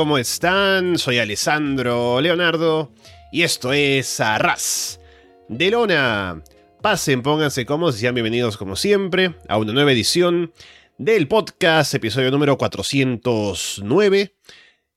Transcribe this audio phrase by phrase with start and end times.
[0.00, 0.96] ¿cómo están?
[0.96, 2.90] Soy Alessandro Leonardo
[3.30, 4.98] y esto es Arras
[5.46, 6.42] de Lona.
[6.80, 10.54] Pasen, pónganse cómodos y sean bienvenidos como siempre a una nueva edición
[10.96, 14.34] del podcast, episodio número 409.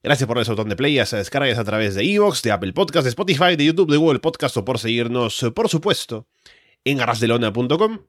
[0.02, 3.04] Gracias por el botón de play, se descargas a través de Evox, de Apple Podcast,
[3.04, 6.30] de Spotify, de YouTube, de Google Podcast o por seguirnos, por supuesto,
[6.86, 8.00] en arrasdelona.com.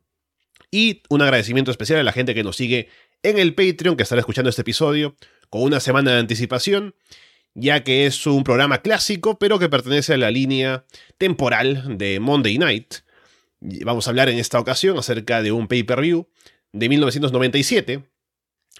[0.70, 2.88] Y un agradecimiento especial a la gente que nos sigue
[3.24, 5.16] en el Patreon, que estará escuchando este episodio
[5.54, 6.96] con una semana de anticipación,
[7.54, 10.84] ya que es un programa clásico, pero que pertenece a la línea
[11.16, 12.94] temporal de Monday Night.
[13.60, 16.26] Vamos a hablar en esta ocasión acerca de un pay-per-view
[16.72, 18.02] de 1997,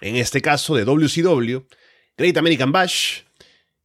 [0.01, 1.59] en este caso de WCW,
[2.17, 3.21] Great American Bash,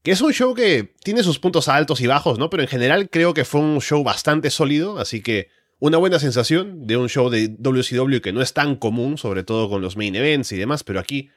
[0.02, 2.50] que es un show que tiene sus puntos altos y bajos, ¿no?
[2.50, 5.46] Pero en general creo que fue un show bastante sólido, así que
[5.78, 9.70] una buena sensación de un show de WCW que no es tan común, sobre todo
[9.70, 11.30] con los main events y demás, pero aquí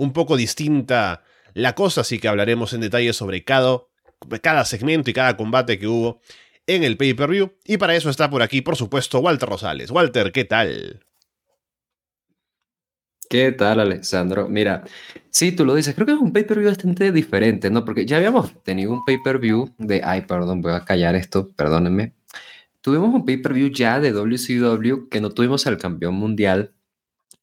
[0.00, 3.82] un poco distinta la cosa, así que hablaremos en detalle sobre cada,
[4.40, 6.22] cada segmento y cada combate que hubo
[6.66, 7.52] en el pay-per-view.
[7.66, 9.90] Y para eso está por aquí, por supuesto, Walter Rosales.
[9.90, 11.04] Walter, ¿qué tal?
[13.28, 14.48] ¿Qué tal, Alessandro?
[14.48, 14.84] Mira,
[15.28, 17.84] sí, tú lo dices, creo que es un pay-per-view bastante diferente, ¿no?
[17.84, 22.14] Porque ya habíamos tenido un pay-per-view de, ay, perdón, voy a callar esto, perdónenme.
[22.80, 26.72] Tuvimos un pay-per-view ya de WCW que no tuvimos al campeón mundial.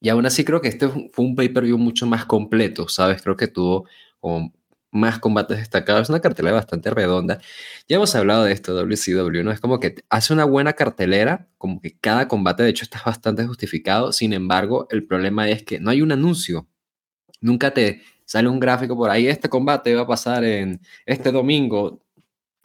[0.00, 3.22] Y aún así creo que este fue un pay-per-view mucho más completo, ¿sabes?
[3.22, 3.88] Creo que tuvo
[4.90, 7.40] más combates destacados, una cartelera bastante redonda.
[7.88, 9.52] Ya hemos hablado de esto, WCW, ¿no?
[9.52, 13.46] Es como que hace una buena cartelera, como que cada combate de hecho está bastante
[13.46, 16.68] justificado, sin embargo, el problema es que no hay un anuncio.
[17.40, 22.02] Nunca te sale un gráfico por ahí, este combate va a pasar en este domingo.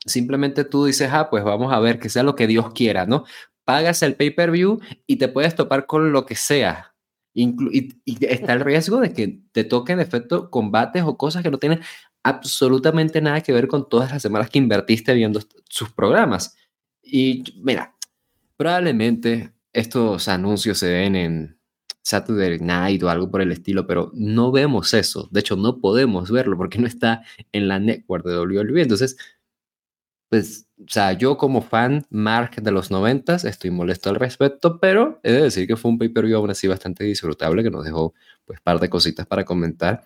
[0.06, 3.26] Simplemente tú dices, ah, pues vamos a ver que sea lo que Dios quiera, ¿no?
[3.66, 6.93] Pagas el pay-per-view y te puedes topar con lo que sea.
[7.34, 7.90] Y,
[8.26, 11.82] está el riesgo de que te toquen de efecto combates o cosas que no tienen
[12.24, 16.56] absolutamente nada que ver con todas las semanas que invertiste viendo sus programas.
[17.02, 17.96] Y mira,
[18.56, 21.60] probablemente estos anuncios se ven en
[22.04, 25.28] Saturday Night o algo por el estilo, pero no vemos eso.
[25.32, 28.82] De hecho, no podemos verlo porque no está en la network de WWE.
[28.82, 29.18] Entonces,
[30.30, 35.20] pues, o sea, yo como fan Mark de los noventas estoy molesto al respecto, pero
[35.24, 38.14] he de decir que fue un pay-per-view aún así bastante disfrutable que nos dejó
[38.46, 40.04] pues par de cositas para comentar.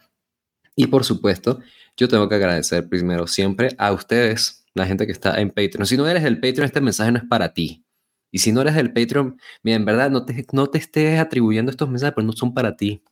[0.75, 1.59] Y por supuesto,
[1.97, 5.87] yo tengo que agradecer primero siempre a ustedes, la gente que está en Patreon.
[5.87, 7.83] Si no eres el Patreon, este mensaje no es para ti.
[8.31, 11.71] Y si no eres el Patreon, mira, en verdad no te, no te estés atribuyendo
[11.71, 13.03] estos mensajes, pero no son para ti.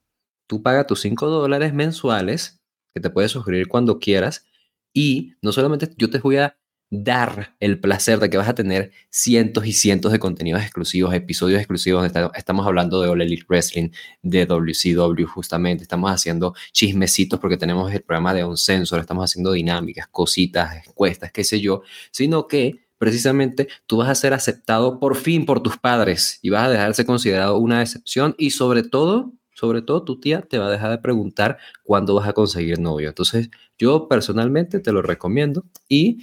[0.48, 2.62] Tú pagas tus 5 dólares mensuales,
[2.94, 4.46] que te puedes suscribir cuando quieras.
[4.94, 6.58] Y no solamente yo te voy a
[6.90, 11.60] dar el placer de que vas a tener cientos y cientos de contenidos exclusivos, episodios
[11.60, 12.10] exclusivos.
[12.36, 13.90] Estamos hablando de All Wrestling,
[14.22, 15.84] de WCW justamente.
[15.84, 21.32] Estamos haciendo chismecitos porque tenemos el programa de un sensor, estamos haciendo dinámicas, cositas, encuestas,
[21.32, 21.82] qué sé yo,
[22.12, 26.68] sino que precisamente tú vas a ser aceptado por fin por tus padres y vas
[26.68, 30.72] a dejarse considerado una excepción y sobre todo sobre todo tu tía te va a
[30.72, 33.08] dejar de preguntar cuándo vas a conseguir novio.
[33.08, 36.20] Entonces, yo personalmente te lo recomiendo y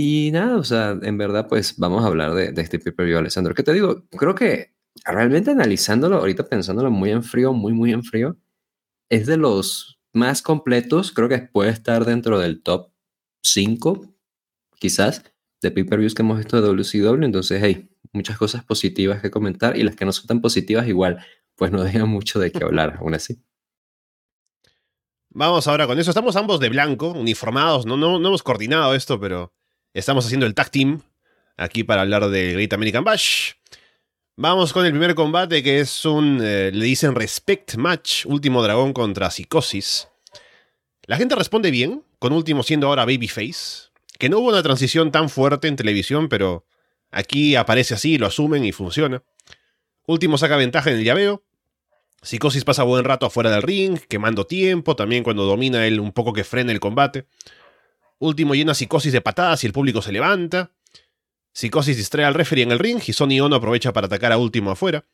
[0.00, 3.52] y nada, o sea, en verdad, pues vamos a hablar de, este pay Alessandro.
[3.52, 4.06] ¿Qué te digo?
[4.10, 8.36] Creo que realmente analizándolo, ahorita pensándolo muy en frío, muy, muy en frío,
[9.08, 11.10] es de los más completos.
[11.10, 12.92] Creo que puede estar dentro del top
[13.42, 14.14] 5,
[14.78, 15.24] quizás,
[15.62, 17.24] de pay-per-views que hemos visto de WCW.
[17.24, 21.26] Entonces, hey, muchas cosas positivas que comentar y las que no son tan positivas, igual,
[21.56, 23.42] pues no dejan mucho de qué hablar, aún así.
[25.30, 26.12] Vamos ahora con eso.
[26.12, 27.84] Estamos ambos de blanco, uniformados.
[27.84, 29.52] No, no, no hemos coordinado esto, pero
[29.94, 31.00] Estamos haciendo el tag team
[31.56, 33.52] aquí para hablar de Great American Bash.
[34.36, 38.92] Vamos con el primer combate que es un, eh, le dicen Respect Match, Último Dragón
[38.92, 40.08] contra Psicosis.
[41.06, 43.88] La gente responde bien, con Último siendo ahora Babyface,
[44.18, 46.66] que no hubo una transición tan fuerte en televisión, pero
[47.10, 49.22] aquí aparece así, lo asumen y funciona.
[50.06, 51.44] Último saca ventaja en el llaveo.
[52.20, 56.32] Psicosis pasa buen rato afuera del ring, quemando tiempo, también cuando domina él un poco
[56.32, 57.26] que frena el combate.
[58.18, 60.72] Último llena psicosis de patadas y el público se levanta.
[61.52, 64.70] Psicosis distrae al referee en el ring y Sonny Ono aprovecha para atacar a Último
[64.70, 65.06] afuera.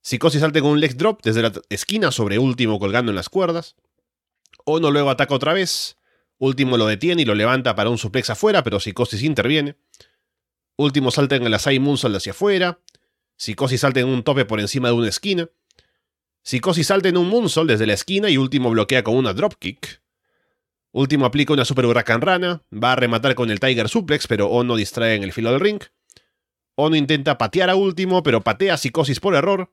[0.00, 3.74] Psicosis salta con un leg drop desde la esquina sobre Último colgando en las cuerdas.
[4.64, 5.96] Ono luego ataca otra vez.
[6.38, 9.76] Último lo detiene y lo levanta para un suplex afuera, pero Psicosis interviene.
[10.76, 12.80] Último salta en el Asai Moonsault hacia afuera.
[13.36, 15.48] Psicosis salta en un tope por encima de una esquina.
[16.42, 20.03] Psicosis salta en un Moonsault desde la esquina y Último bloquea con una dropkick.
[20.94, 24.76] Último aplica una super huracán rana, va a rematar con el Tiger Suplex, pero Ono
[24.76, 25.82] distrae en el filo del ring.
[26.76, 29.72] Ono intenta patear a último, pero patea a psicosis por error.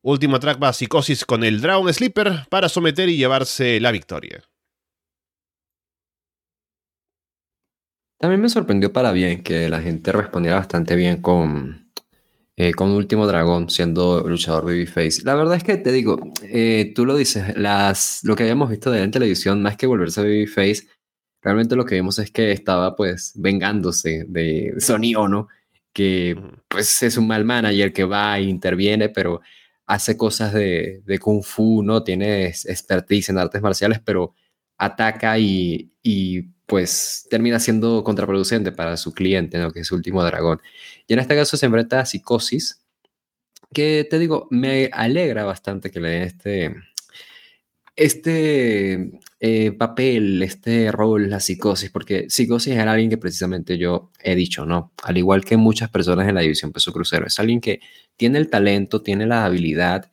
[0.00, 4.42] Último track va a psicosis con el Drown Sleeper para someter y llevarse la victoria.
[8.18, 11.83] También me sorprendió para bien que la gente respondiera bastante bien con,
[12.56, 15.22] eh, con Último Dragón siendo luchador babyface.
[15.24, 18.90] La verdad es que te digo, eh, tú lo dices, las, lo que habíamos visto
[18.90, 20.88] de él en televisión, más que volverse babyface,
[21.42, 25.48] realmente lo que vimos es que estaba pues vengándose de Sony Ono,
[25.92, 26.36] que
[26.68, 29.40] pues es un mal manager que va e interviene, pero
[29.86, 32.02] hace cosas de, de kung fu, ¿no?
[32.02, 34.34] Tiene expertise en artes marciales, pero
[34.78, 39.70] ataca y, y pues termina siendo contraproducente para su cliente, ¿no?
[39.72, 40.60] que es su último dragón.
[41.06, 42.82] Y en este caso se enfrenta a Psicosis,
[43.72, 46.74] que te digo, me alegra bastante que le den este,
[47.96, 54.34] este eh, papel, este rol, la psicosis, porque psicosis era alguien que precisamente yo he
[54.34, 54.92] dicho, ¿no?
[55.02, 57.80] Al igual que muchas personas en la división peso crucero, es alguien que
[58.16, 60.10] tiene el talento, tiene la habilidad,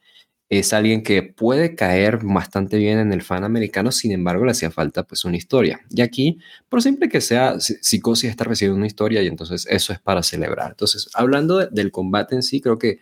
[0.51, 4.69] es alguien que puede caer bastante bien en el fan americano, sin embargo le hacía
[4.69, 5.79] falta pues una historia.
[5.89, 10.01] Y aquí, por simple que sea, Psicosis está recibiendo una historia y entonces eso es
[10.01, 10.71] para celebrar.
[10.71, 12.99] Entonces, hablando del combate en sí, creo que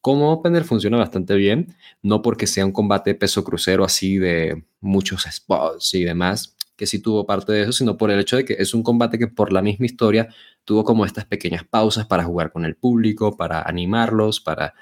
[0.00, 5.24] como opener funciona bastante bien, no porque sea un combate peso crucero así de muchos
[5.30, 8.56] spots y demás, que sí tuvo parte de eso, sino por el hecho de que
[8.58, 10.34] es un combate que por la misma historia
[10.64, 14.74] tuvo como estas pequeñas pausas para jugar con el público, para animarlos, para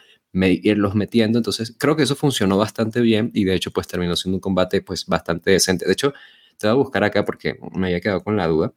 [0.45, 1.39] irlos metiendo.
[1.39, 4.83] Entonces, creo que eso funcionó bastante bien y de hecho, pues terminó siendo un combate
[4.83, 5.87] pues bastante decente.
[5.87, 6.13] De hecho,
[6.59, 8.73] te voy a buscar acá porque me había quedado con la duda.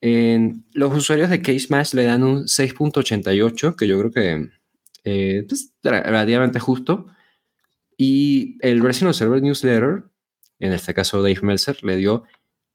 [0.00, 4.50] En, los usuarios de Case Match le dan un 6.88, que yo creo que
[5.04, 7.06] eh, es pues, relativamente justo.
[7.96, 10.04] Y el Resident Server Newsletter,
[10.58, 12.24] en este caso Dave Meltzer, le dio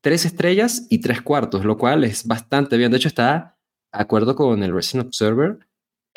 [0.02, 2.92] tres estrellas y tres cuartos, lo cual es bastante bien.
[2.92, 3.58] De hecho, está
[3.92, 5.60] de acuerdo con el Resident Observer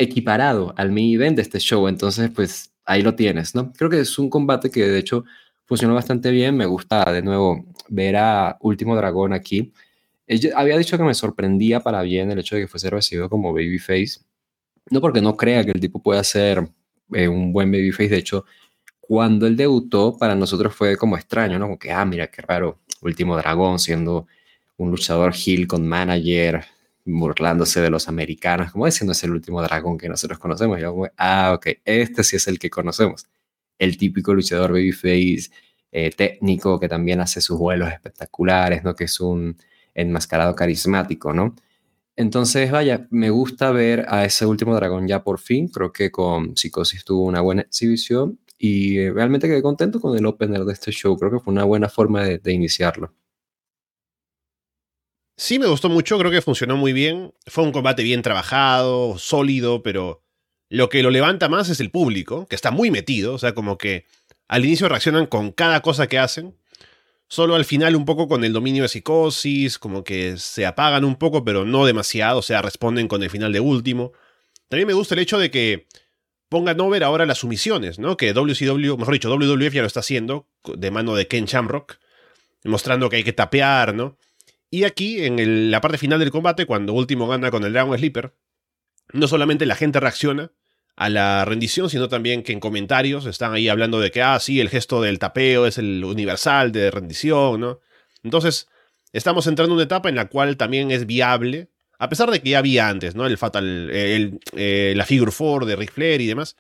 [0.00, 1.86] equiparado al mini event de este show.
[1.88, 3.72] Entonces, pues ahí lo tienes, ¿no?
[3.72, 5.24] Creo que es un combate que de hecho
[5.66, 6.56] funcionó bastante bien.
[6.56, 9.72] Me gusta de nuevo ver a Último Dragón aquí.
[10.26, 13.52] Ella había dicho que me sorprendía para bien el hecho de que fuese recibido como
[13.52, 14.20] babyface.
[14.90, 16.68] No porque no crea que el tipo pueda ser
[17.12, 18.08] eh, un buen babyface.
[18.08, 18.44] De hecho,
[19.00, 21.66] cuando él debutó, para nosotros fue como extraño, ¿no?
[21.66, 24.26] Como que, ah, mira qué raro, Último Dragón siendo
[24.76, 26.64] un luchador heel con manager,
[27.04, 30.78] burlándose de los americanos, como diciendo es el último dragón que nosotros conocemos.
[30.78, 33.26] Y yo, ah, ok, este sí es el que conocemos.
[33.78, 35.50] El típico luchador babyface
[35.92, 38.94] eh, técnico que también hace sus vuelos espectaculares, ¿no?
[38.94, 39.56] Que es un
[39.94, 41.56] enmascarado carismático, ¿no?
[42.16, 45.68] Entonces, vaya, me gusta ver a ese último dragón ya por fin.
[45.68, 50.26] Creo que con Psicosis tuvo una buena exhibición y eh, realmente quedé contento con el
[50.26, 51.16] opener de este show.
[51.18, 53.14] Creo que fue una buena forma de iniciarlo.
[55.40, 57.32] Sí, me gustó mucho, creo que funcionó muy bien.
[57.46, 60.22] Fue un combate bien trabajado, sólido, pero
[60.68, 63.78] lo que lo levanta más es el público, que está muy metido, o sea, como
[63.78, 64.04] que
[64.48, 66.58] al inicio reaccionan con cada cosa que hacen.
[67.26, 71.16] Solo al final un poco con el dominio de psicosis, como que se apagan un
[71.16, 74.12] poco, pero no demasiado, o sea, responden con el final de último.
[74.68, 75.86] También me gusta el hecho de que
[76.50, 78.18] pongan over ahora las sumisiones, ¿no?
[78.18, 81.96] Que WCW, mejor dicho, WWF ya lo está haciendo, de mano de Ken Shamrock,
[82.64, 84.18] mostrando que hay que tapear, ¿no?
[84.70, 88.34] Y aquí, en la parte final del combate, cuando Último gana con el Dragon Sleeper,
[89.12, 90.52] no solamente la gente reacciona
[90.96, 94.60] a la rendición, sino también que en comentarios están ahí hablando de que, ah, sí,
[94.60, 97.80] el gesto del tapeo es el universal de rendición, ¿no?
[98.22, 98.68] Entonces,
[99.12, 102.50] estamos entrando en una etapa en la cual también es viable, a pesar de que
[102.50, 103.26] ya había antes, ¿no?
[103.26, 106.56] El Fatal, eh, la Figure 4 de Ric Flair y demás.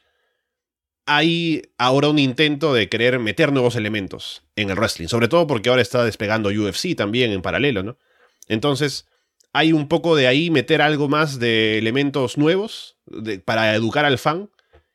[1.12, 5.68] Hay ahora un intento de querer meter nuevos elementos en el wrestling, sobre todo porque
[5.68, 7.98] ahora está despegando UFC también en paralelo, ¿no?
[8.46, 9.08] Entonces,
[9.52, 12.96] hay un poco de ahí meter algo más de elementos nuevos
[13.44, 14.50] para educar al fan,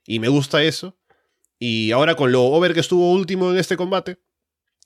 [0.07, 0.97] y me gusta eso.
[1.59, 4.17] Y ahora con lo over que estuvo último en este combate,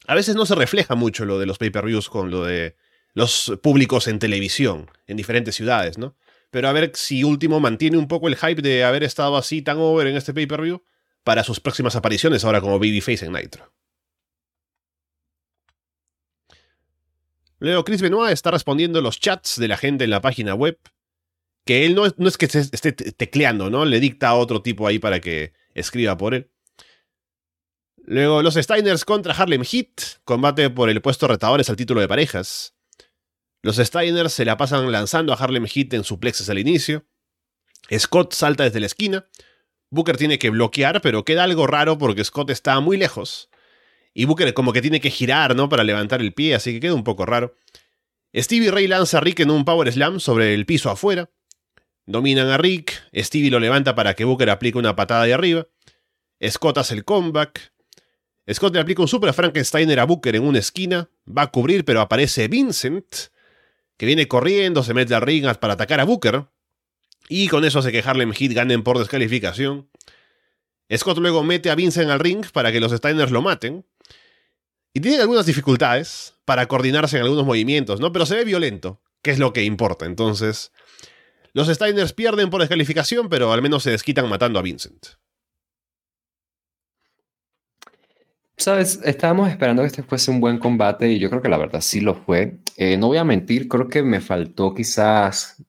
[0.08, 2.76] a veces no se refleja mucho lo de los pay-per-views con lo de
[3.14, 6.16] los públicos en televisión, en diferentes ciudades, ¿no?
[6.50, 9.78] Pero a ver si último mantiene un poco el hype de haber estado así tan
[9.78, 10.82] over en este pay-per-view
[11.24, 13.74] para sus próximas apariciones ahora como Babyface en Nitro.
[17.60, 20.80] Luego Chris Benoit está respondiendo los chats de la gente en la página web.
[21.66, 23.86] Que él no es, no es que esté tecleando, ¿no?
[23.86, 26.50] Le dicta a otro tipo ahí para que escriba por él.
[27.98, 30.22] Luego los Steiners contra Harlem Heat.
[30.24, 32.76] Combate por el puesto retadores al título de parejas.
[33.62, 37.06] Los Steiners se la pasan lanzando a Harlem Heat en suplexes al inicio.
[37.98, 39.28] Scott salta desde la esquina.
[39.92, 43.50] Booker tiene que bloquear, pero queda algo raro porque Scott está muy lejos.
[44.14, 45.70] Y Booker como que tiene que girar, ¿no?
[45.70, 47.56] Para levantar el pie, así que queda un poco raro.
[48.36, 51.30] Stevie Ray lanza a Rick en un Power Slam sobre el piso afuera.
[52.06, 55.68] Dominan a Rick, Stevie lo levanta para que Booker aplique una patada de arriba.
[56.48, 57.72] Scott hace el comeback.
[58.52, 61.10] Scott le aplica un Super Frankensteiner a Booker en una esquina.
[61.28, 63.16] Va a cubrir, pero aparece Vincent,
[63.98, 66.46] que viene corriendo, se mete a ring para atacar a Booker.
[67.30, 69.88] Y con eso hace que Harlem Heat ganen por descalificación.
[70.98, 73.86] Scott luego mete a Vincent al ring para que los Steiners lo maten.
[74.94, 78.12] Y tiene algunas dificultades para coordinarse en algunos movimientos, ¿no?
[78.12, 80.08] Pero se ve violento, que es lo que importa.
[80.08, 80.72] Entonces,
[81.54, 85.06] los Steiners pierden por descalificación, pero al menos se desquitan matando a Vincent.
[88.58, 91.80] Sabes, estábamos esperando que este fuese un buen combate y yo creo que la verdad
[91.80, 92.58] sí lo fue.
[92.76, 95.64] Eh, no voy a mentir, creo que me faltó quizás,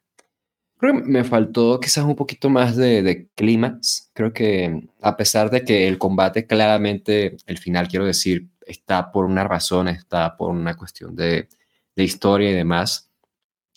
[0.81, 4.11] creo que me faltó quizás un poquito más de, de clímax.
[4.15, 9.25] Creo que a pesar de que el combate claramente, el final quiero decir, está por
[9.27, 11.49] una razón, está por una cuestión de,
[11.97, 13.11] de historia y demás.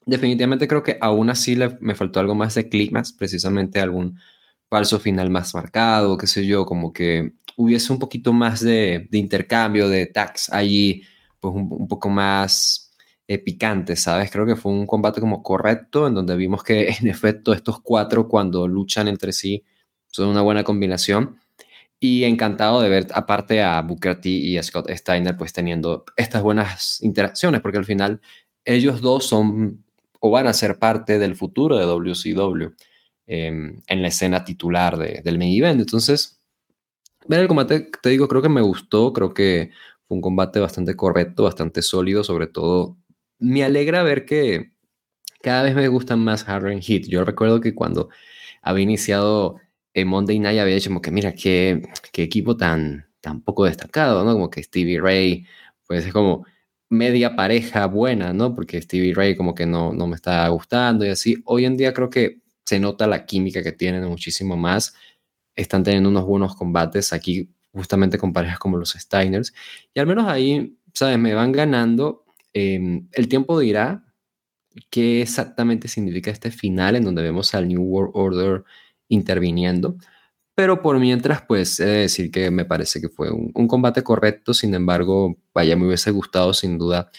[0.05, 4.19] Definitivamente creo que aún así le, me faltó algo más de clímax, precisamente algún
[4.69, 9.87] falso final más marcado, qué sé yo, como que hubiese un poquito más de, intercambio,
[9.87, 11.03] de tags allí,
[11.39, 12.82] pues un, poco más
[13.27, 14.31] eh, picante, ¿sabes?
[14.31, 18.27] Creo que fue un combate como correcto, en donde vimos que en efecto estos cuatro
[18.27, 19.63] cuando luchan entre sí
[20.07, 21.39] son una buena combinación.
[21.99, 26.43] Y encantado de ver aparte a Booker T y a Scott Steiner pues teniendo estas
[26.43, 28.21] buenas interacciones, porque al final
[28.65, 29.85] ellos dos son
[30.19, 32.73] o van a ser parte del futuro de WCW.
[33.25, 35.79] Em, en la escena titular del main event.
[35.79, 36.41] Entonces,
[37.27, 39.71] ver el combate, te digo, creo que me gustó, creo que
[40.07, 42.97] fue un combate bastante correcto, bastante sólido, sobre todo
[43.43, 44.71] me alegra ver que
[45.41, 47.03] cada vez me gustan más Harden Heat.
[47.07, 48.09] Yo recuerdo que cuando
[48.61, 49.57] había iniciado
[49.93, 51.81] en Monday Night había dicho como que mira, qué,
[52.13, 54.33] qué equipo tan, tan poco destacado, ¿no?
[54.33, 55.45] Como que Stevie Ray,
[55.85, 56.45] pues es como
[56.89, 58.55] media pareja buena, ¿no?
[58.55, 61.41] Porque Stevie Ray como que no, no me está gustando y así.
[61.45, 64.95] Hoy en día creo que se nota la química que tienen muchísimo más.
[65.55, 69.53] Están teniendo unos buenos combates aquí, justamente con parejas como los Steiners.
[69.93, 71.19] Y al menos ahí, ¿sabes?
[71.19, 72.22] Me van ganando.
[72.53, 74.03] Em, el tiempo dirá
[74.89, 78.63] qué exactamente significa este final en donde vemos al New World Order
[79.07, 79.97] interviniendo.
[80.55, 84.53] Pero por mientras, pues he de decir que me parece que fue un, combate correcto.
[84.53, 87.11] Sin embargo, vaya, me hubiese gustado sin duda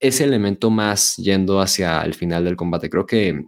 [0.00, 2.90] ese elemento más yendo hacia el final del combate.
[2.90, 3.46] Creo que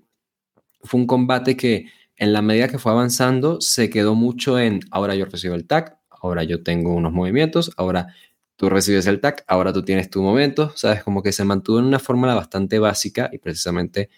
[0.82, 5.14] fue un combate que en la medida que fue avanzando se quedó mucho en ahora
[5.16, 8.14] yo recibo el tag, ahora yo tengo unos movimientos, ahora
[8.56, 11.86] tú recibes el tag, ahora tú tienes tu momento, sabes, como que se mantuvo en
[11.86, 14.10] una fórmula bastante básica y precisamente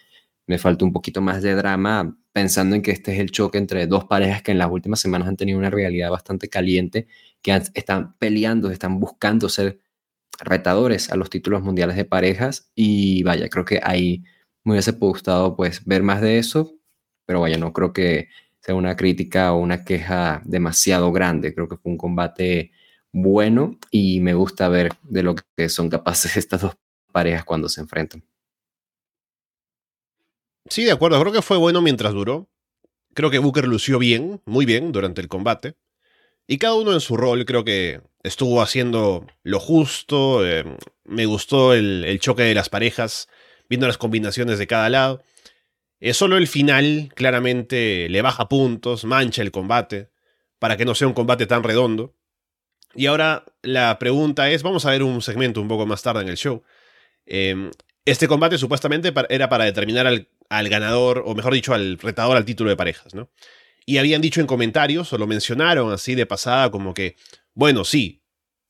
[0.46, 3.86] me falta un poquito más de drama pensando en que este es el choque entre
[3.86, 7.08] dos parejas que en las últimas semanas han tenido una realidad bastante caliente,
[7.42, 9.80] que están peleando, están buscando ser
[10.40, 14.24] retadores a los títulos mundiales de parejas y vaya, creo que ahí
[14.64, 16.74] me hubiese gustado pues ver más de eso,
[17.26, 18.28] pero vaya, no creo que
[18.60, 21.54] sea una crítica o una queja demasiado grande.
[21.54, 22.72] Creo que fue un combate
[23.22, 26.76] bueno y me gusta ver de lo que son capaces estas dos
[27.12, 28.24] parejas cuando se enfrentan.
[30.68, 31.20] Sí, de acuerdo.
[31.20, 32.48] Creo que fue bueno mientras duró.
[33.14, 35.74] Creo que Booker lució bien, muy bien, durante el combate.
[36.46, 40.46] Y cada uno en su rol creo que estuvo haciendo lo justo.
[40.46, 40.64] Eh,
[41.04, 43.28] me gustó el, choque de las parejas
[43.68, 45.22] viendo las combinaciones de cada lado.
[46.00, 50.10] Es solo el final claramente le baja puntos, mancha el combate,
[50.58, 52.14] para que no sea un combate tan redondo.
[52.94, 56.28] Y ahora la pregunta es, vamos a ver un segmento un poco más tarde en
[56.28, 56.62] el show.
[57.26, 57.70] Em,
[58.04, 62.70] este combate supuestamente era para determinar al, ganador, o mejor dicho, al retador al título
[62.70, 63.30] de parejas, ¿no?
[63.84, 67.16] Y habían dicho en comentarios, o lo mencionaron así de pasada, como que,
[67.54, 68.22] bueno, sí,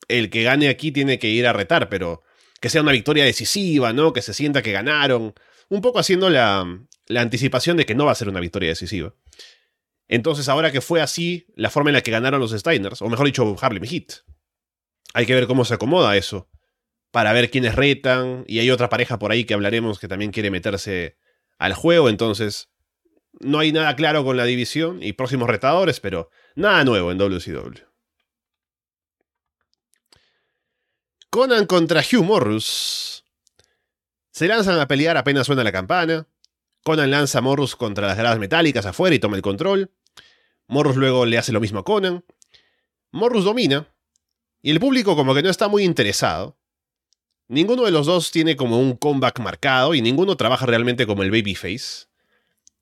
[0.08, 2.22] el que gane aquí tiene que ir a retar, pero
[2.60, 4.12] que sea una victoria decisiva, ¿no?
[4.12, 5.34] Que se sienta que ganaron.
[5.68, 6.66] Un poco haciendo la
[7.14, 9.14] anticipación de que no va a ser una victoria decisiva.
[10.08, 13.26] Entonces, ahora que fue así, la forma en la que ganaron los Steiners, o mejor
[13.26, 14.24] dicho, Harlem Heat,
[15.14, 16.48] hay que ver cómo se acomoda eso.
[17.10, 20.50] Para ver quiénes retan, y hay otra pareja por ahí que hablaremos que también quiere
[20.50, 21.18] meterse
[21.58, 22.70] al juego, entonces
[23.40, 27.88] no hay nada claro con la división y próximos retadores, pero nada nuevo en WCW.
[31.30, 33.24] Conan contra Hugh Morrus.
[34.30, 36.26] Se lanzan a pelear apenas suena la campana.
[36.88, 39.90] Conan lanza a Morrus contra las gradas metálicas afuera y toma el control.
[40.68, 42.24] Morrus luego le hace lo mismo a Conan.
[43.10, 43.92] Morrus domina.
[44.62, 46.56] Y el público como que no está muy interesado.
[47.46, 51.30] Ninguno de los dos tiene como un comeback marcado y ninguno trabaja realmente como el
[51.30, 52.06] babyface.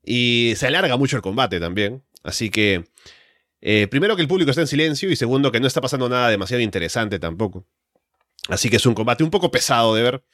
[0.04, 2.04] Y se alarga mucho el combate también.
[2.22, 2.84] Así que,
[3.60, 6.28] eh, primero que el público está en silencio y segundo que no está pasando nada
[6.28, 7.66] demasiado interesante tampoco.
[8.46, 10.24] Así que es un combate un poco pesado de ver.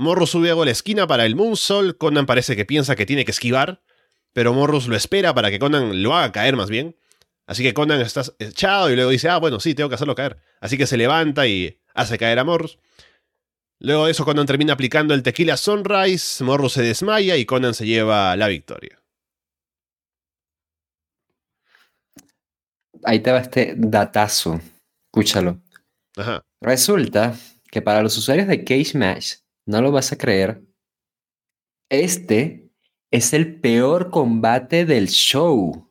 [0.00, 1.98] Morrus sube a la esquina para el Moonsault.
[1.98, 3.82] Conan parece que piensa que tiene que esquivar.
[4.32, 6.96] Pero Morrus lo espera para que Conan lo haga caer más bien.
[7.46, 10.38] Así que Conan está echado y luego dice, ah, bueno, sí, tengo que hacerlo caer.
[10.60, 12.78] Así que se levanta y hace caer a Morrus.
[13.78, 17.84] Luego de eso, Conan termina aplicando el tequila Sunrise, Morro se desmaya y Conan se
[17.84, 19.02] lleva la victoria.
[23.04, 24.60] Ahí te va este datazo.
[25.12, 25.60] Escúchalo.
[26.16, 26.42] Ajá.
[26.62, 27.34] Resulta
[27.70, 29.34] que para los usuarios de Cage Match,
[29.70, 30.62] no lo vas a creer,
[31.88, 32.68] este
[33.10, 35.86] es el peor combate del show.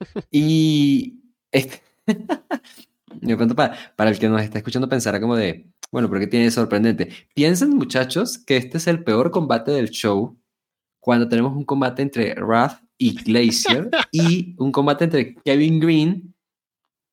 [0.30, 1.20] Y
[1.52, 6.20] este, de pronto para, para el que nos está escuchando pensará como de, bueno, pero
[6.20, 7.10] ¿qué tiene de sorprendente?
[7.34, 10.40] Piensen muchachos que este es el peor combate del show
[11.00, 16.34] cuando tenemos un combate entre Wrath y Glacier y un combate entre Kevin Green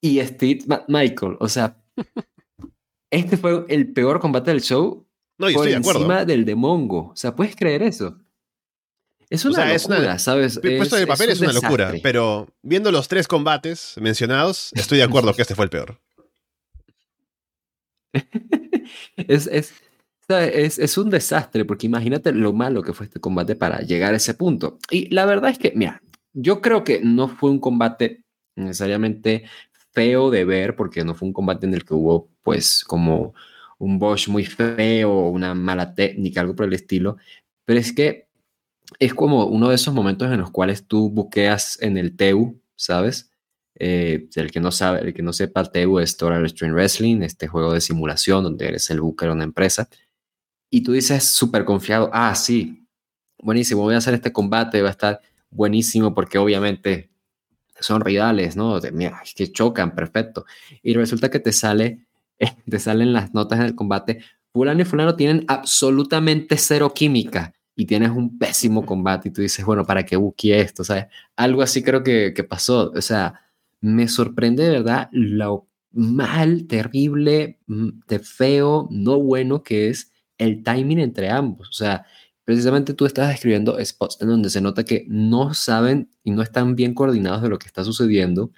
[0.02, 1.36] y Steve Michael.
[1.42, 1.78] O sea,
[3.12, 5.07] este fue el peor combate del show
[5.38, 6.00] No, y por estoy de acuerdo.
[6.02, 7.10] encima del de Mongo.
[7.10, 8.18] O sea, ¿puedes creer eso?
[9.30, 10.62] Es una sea, es una- locura, ¿sabes?
[10.62, 14.72] Pu- Puesto en el papel es, un una locura, pero viendo los tres combates mencionados,
[14.74, 16.00] estoy de acuerdo que este fue el peor.
[19.18, 19.74] es, es,
[20.30, 24.18] es, es un desastre, porque imagínate lo malo que fue este combate para llegar a
[24.18, 24.78] ese punto.
[24.90, 26.02] Y la verdad es que, mira,
[26.34, 28.24] yo creo que no fue un combate
[28.56, 29.44] necesariamente
[29.92, 33.34] feo de ver, porque no fue un combate en el que hubo, pues, como
[33.80, 37.18] un Bosch muy feo, una mala técnica, algo por el estilo,
[37.66, 38.28] pero es que
[39.00, 43.32] es como uno de esos momentos en los cuales tú buqueas en el TEU, ¿sabes?
[43.76, 47.48] Eh, el que no sabe, el que no sepa, TEU es Total Extreme Wrestling, este
[47.48, 49.90] juego de simulación donde eres el booker de una empresa,
[50.70, 52.88] y tú dices súper confiado, ah, sí,
[53.38, 57.10] buenísimo, voy a hacer este combate, va a estar buenísimo porque obviamente
[57.80, 58.80] son rivales, ¿no?
[58.80, 60.46] De, mira, es que chocan, perfecto.
[60.82, 62.07] Y resulta que te sale,
[62.70, 64.20] te salen las notas del combate,
[64.54, 69.64] fulano y fulano tienen absolutamente cero química y tienes un pésimo combate y tú dices,
[69.66, 70.84] bueno, ¿para qué buqueé esto?
[70.84, 71.06] ¿Sabes?
[71.36, 72.92] Algo así creo que, que pasó.
[72.96, 73.40] O sea,
[73.82, 80.64] me sorprende de verdad lo mal, terrible, mm, de feo, no bueno que es el
[80.64, 81.70] timing entre ambos.
[81.70, 82.06] O sea,
[82.44, 86.76] precisamente tú estás describiendo spots en donde se nota que no saben y no están
[86.76, 88.52] bien coordinados de lo que está sucediendo,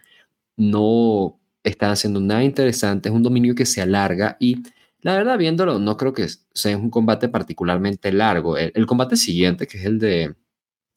[0.57, 4.63] no están haciendo nada interesante, es un dominio que se alarga y
[5.01, 8.57] la verdad viéndolo no creo que sea un combate particularmente largo.
[8.57, 10.35] El, combate siguiente, que es el de,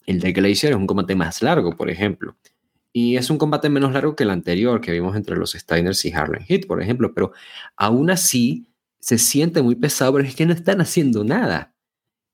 [0.06, 2.36] el de Glacier, es un combate más largo, por ejemplo.
[2.92, 6.12] Y es un combate menos largo que el anterior que vimos entre los Steiners y
[6.12, 7.32] Harlem Heat, por ejemplo, pero
[7.76, 11.74] aún así se siente muy pesado, pero es que no están haciendo nada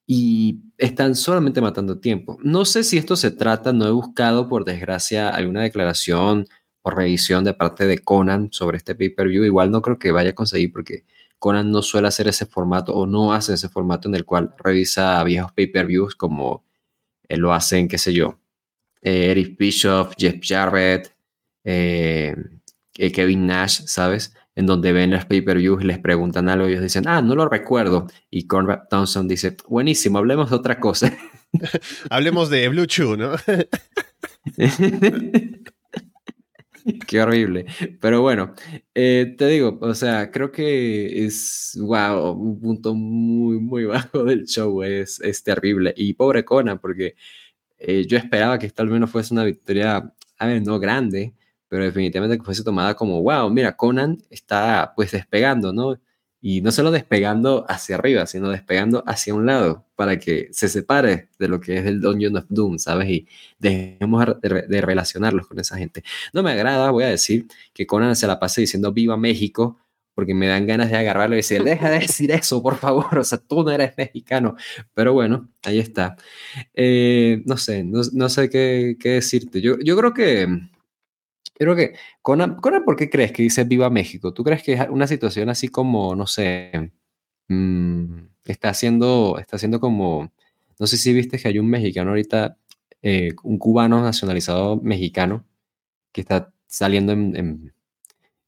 [0.06, 2.38] y están solamente matando tiempo.
[2.42, 6.46] No sé si esto se trata, no he buscado por desgracia alguna declaración
[6.82, 10.34] o revisión de parte de Conan sobre este pay-per-view, igual no creo que vaya a
[10.34, 11.04] conseguir porque
[11.38, 15.22] Conan no suele hacer ese formato o no hace ese formato en el cual revisa
[15.24, 16.64] viejos pay-per-views como
[17.28, 18.38] eh, lo hacen, qué sé yo,
[19.02, 21.14] eh, Eric Bischoff, Jeff Jarrett,
[21.64, 22.34] eh,
[22.92, 24.34] Kevin Nash, ¿sabes?
[24.56, 27.48] En donde ven los pay-per-views y les preguntan algo y ellos dicen, ah, no lo
[27.48, 28.08] recuerdo.
[28.30, 31.16] Y Conrad Thompson dice, buenísimo, hablemos de otra cosa.
[32.10, 33.32] Hablemos de Blue Chew, ¿no?
[37.07, 37.66] Qué horrible.
[38.01, 38.55] Pero bueno,
[38.94, 44.46] eh, te digo, o sea, creo que es, wow, un punto muy, muy bajo del
[44.46, 44.83] show.
[44.83, 45.92] Es, es terrible.
[45.96, 47.14] Y pobre Conan, porque
[47.79, 51.35] eh, yo esperaba que esta al menos fuese una victoria, a ver, no grande,
[51.68, 56.01] pero definitivamente que fuese tomada como, wow, mira, Conan está pues despegando, ¿no?
[56.40, 61.29] Y no solo despegando hacia arriba, sino despegando hacia un lado para que se separe
[61.38, 63.09] de lo que es el Dungeon of Doom, ¿sabes?
[63.09, 66.05] Y dejemos de, relacionarlos con esa gente.
[66.33, 69.79] No me agrada, voy a decir, que Conan se la pase diciendo viva México,
[70.14, 73.24] porque me dan ganas de agarrarlo y decir, deja de decir eso, por favor, o
[73.24, 74.57] sea, tú no eres mexicano.
[74.94, 76.16] Pero bueno, ahí está.
[76.74, 79.61] Eh, no sé, no, no sé qué, qué, decirte.
[79.61, 80.48] Yo, yo creo que,
[81.59, 84.33] creo que, Conan, Conan, ¿por qué crees que dice viva México?
[84.33, 86.92] ¿Tú crees que es una situación así como, no sé,
[87.49, 90.33] mmm, está haciendo, está haciendo como,
[90.79, 92.57] no sé si viste que hay un mexicano ahorita,
[93.03, 95.44] eh, un cubano nacionalizado mexicano,
[96.12, 97.75] que está saliendo en, en,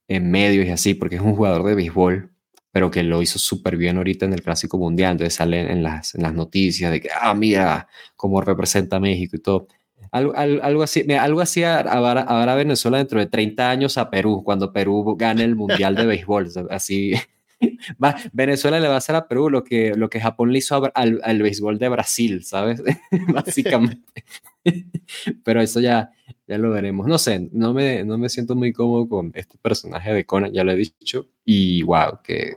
[0.09, 2.31] en medios y así, porque es un jugador de béisbol,
[2.73, 6.15] pero que lo hizo súper bien ahorita en el Clásico Mundial, entonces sale en las,
[6.15, 9.67] en las noticias de que, ah, mira cómo representa a México y todo.
[10.13, 14.43] Algo, algo, así, mira, algo así habrá, habrá Venezuela dentro de 30 años a Perú,
[14.45, 17.15] cuando Perú gane el Mundial de Béisbol, así.
[18.03, 20.77] Va, Venezuela le va a hacer a Perú lo que, lo que Japón le hizo
[20.77, 22.83] a, al, al béisbol de Brasil, ¿sabes?
[23.35, 24.25] Básicamente.
[25.45, 26.11] Pero eso ya,
[26.47, 27.07] ya lo veremos.
[27.07, 30.65] No sé, no me, no me siento muy cómodo con este personaje de Conan, ya
[30.65, 31.29] lo he dicho.
[31.45, 32.57] Y wow, que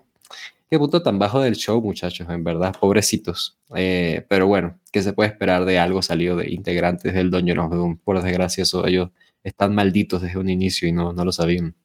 [0.73, 3.59] qué punto tan bajo del show, muchachos, en verdad, pobrecitos.
[3.75, 7.71] Eh, pero bueno, ¿qué se puede esperar de algo salido de integrantes del Dungeon of
[7.71, 7.97] Doom?
[7.99, 9.11] Por desgracia, eso, ellos
[9.43, 11.75] están malditos desde un inicio y no, no lo sabían.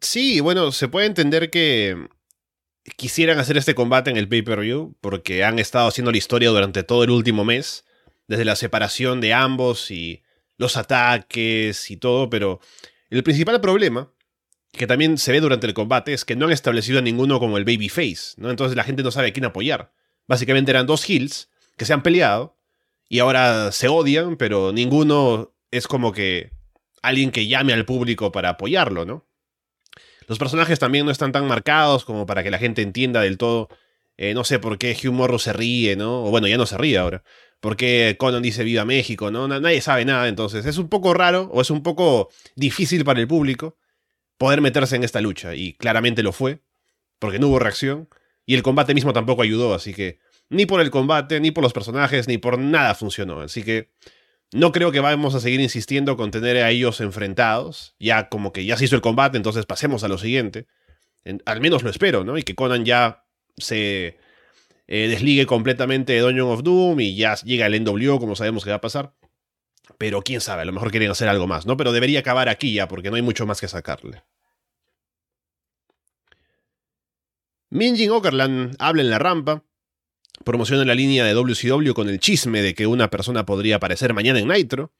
[0.00, 2.08] Sí, bueno, se puede entender que
[2.96, 7.04] quisieran hacer este combate en el pay-per-view porque han estado haciendo la historia durante todo
[7.04, 7.84] el último mes,
[8.26, 10.22] desde la separación de ambos y
[10.56, 12.60] los ataques y todo, pero
[13.10, 14.10] el principal problema,
[14.72, 17.56] que también se ve durante el combate, es que no han establecido a ninguno como
[17.56, 18.50] el babyface, ¿no?
[18.50, 19.92] Entonces la gente no sabe a quién apoyar.
[20.26, 22.56] Básicamente eran dos heels que se han peleado
[23.08, 26.50] y ahora se odian, pero ninguno es como que
[27.02, 29.26] alguien que llame al público para apoyarlo, ¿no?
[30.26, 33.68] Los personajes también no están tan marcados como para que la gente entienda del todo.
[34.18, 36.24] Eh, no sé por qué Hugh Morrow se ríe, ¿no?
[36.24, 37.22] O bueno, ya no se ríe ahora.
[37.60, 39.48] ¿Por qué Conan dice Viva México, no?
[39.48, 43.26] Nadie sabe nada, entonces es un poco raro o es un poco difícil para el
[43.26, 43.78] público
[44.38, 45.54] poder meterse en esta lucha.
[45.54, 46.60] Y claramente lo fue,
[47.18, 48.08] porque no hubo reacción.
[48.46, 51.72] Y el combate mismo tampoco ayudó, así que ni por el combate, ni por los
[51.72, 53.40] personajes, ni por nada funcionó.
[53.40, 53.90] Así que
[54.52, 57.94] no creo que vamos a seguir insistiendo con tener a ellos enfrentados.
[57.98, 60.66] Ya como que ya se hizo el combate, entonces pasemos a lo siguiente.
[61.44, 62.38] al menos lo espero, ¿no?
[62.38, 63.24] Y que Conan ya
[63.58, 64.16] se
[64.86, 68.70] eh, desligue completamente de Dungeon of Doom y ya llega el NWO, como sabemos que
[68.70, 69.12] va a pasar.
[69.96, 71.76] Pero quién sabe, a lo mejor quieren hacer algo más, ¿no?
[71.76, 74.22] Pero debería acabar aquí ya, porque no hay mucho más que sacarle.
[77.70, 79.62] Minjin Okerland habla en la rampa
[80.44, 84.38] promociona la línea de WCW con el chisme de que una persona podría aparecer mañana
[84.38, 84.92] en Nitro,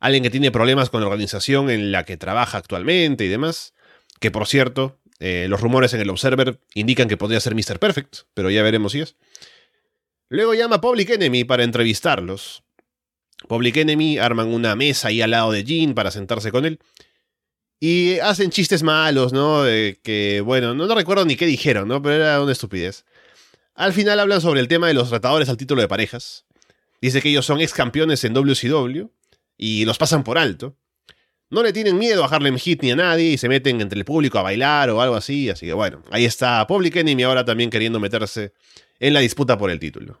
[0.00, 3.74] alguien que tiene problemas con la organización en la que trabaja actualmente y demás,
[4.20, 7.78] que por cierto, eh, los rumores en el Observer indican que podría ser Mr.
[7.78, 9.16] Perfect, pero ya veremos si es.
[10.28, 12.64] Luego llama a Public Enemy para entrevistarlos.
[13.48, 16.78] Public Enemy arman una mesa ahí al lado de Gene para sentarse con él.
[17.80, 19.64] Y hacen chistes malos, ¿no?
[19.64, 22.00] que, bueno, no, no recuerdo ni qué dijeron, ¿no?
[22.00, 23.04] Pero era una estupidez.
[23.74, 26.44] Al final hablan sobre el tema de los tratadores al título de parejas.
[27.00, 29.08] Dice que ellos son ex campeones en WCW
[29.56, 30.76] y los pasan por alto.
[31.50, 34.04] No le tienen miedo a Harlem Heat ni a nadie y se meten entre el
[34.04, 35.50] público a bailar o algo así.
[35.50, 38.52] Así que bueno, ahí está Public Enemy ahora también queriendo meterse
[39.00, 40.20] en la disputa por el título.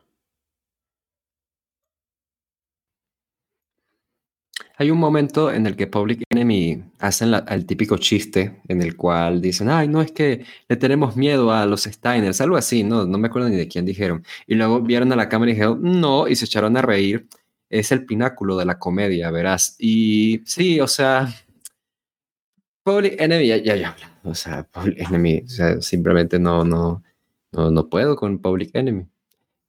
[4.82, 9.40] Hay un momento en el que Public Enemy hacen el típico chiste en el cual
[9.40, 13.16] dicen, ay, no es que le tenemos miedo a los Steiners, algo así, no, no
[13.16, 14.24] me acuerdo ni de quién dijeron.
[14.44, 17.28] Y luego vieron a la cámara y dijeron, no, y se echaron a reír.
[17.70, 19.76] Es el pináculo de la comedia, verás.
[19.78, 21.32] Y sí, o sea,
[22.82, 27.04] Public Enemy, ya, ya, ya, o sea, Public Enemy, o sea, simplemente no, no,
[27.52, 29.06] no, no puedo con Public Enemy.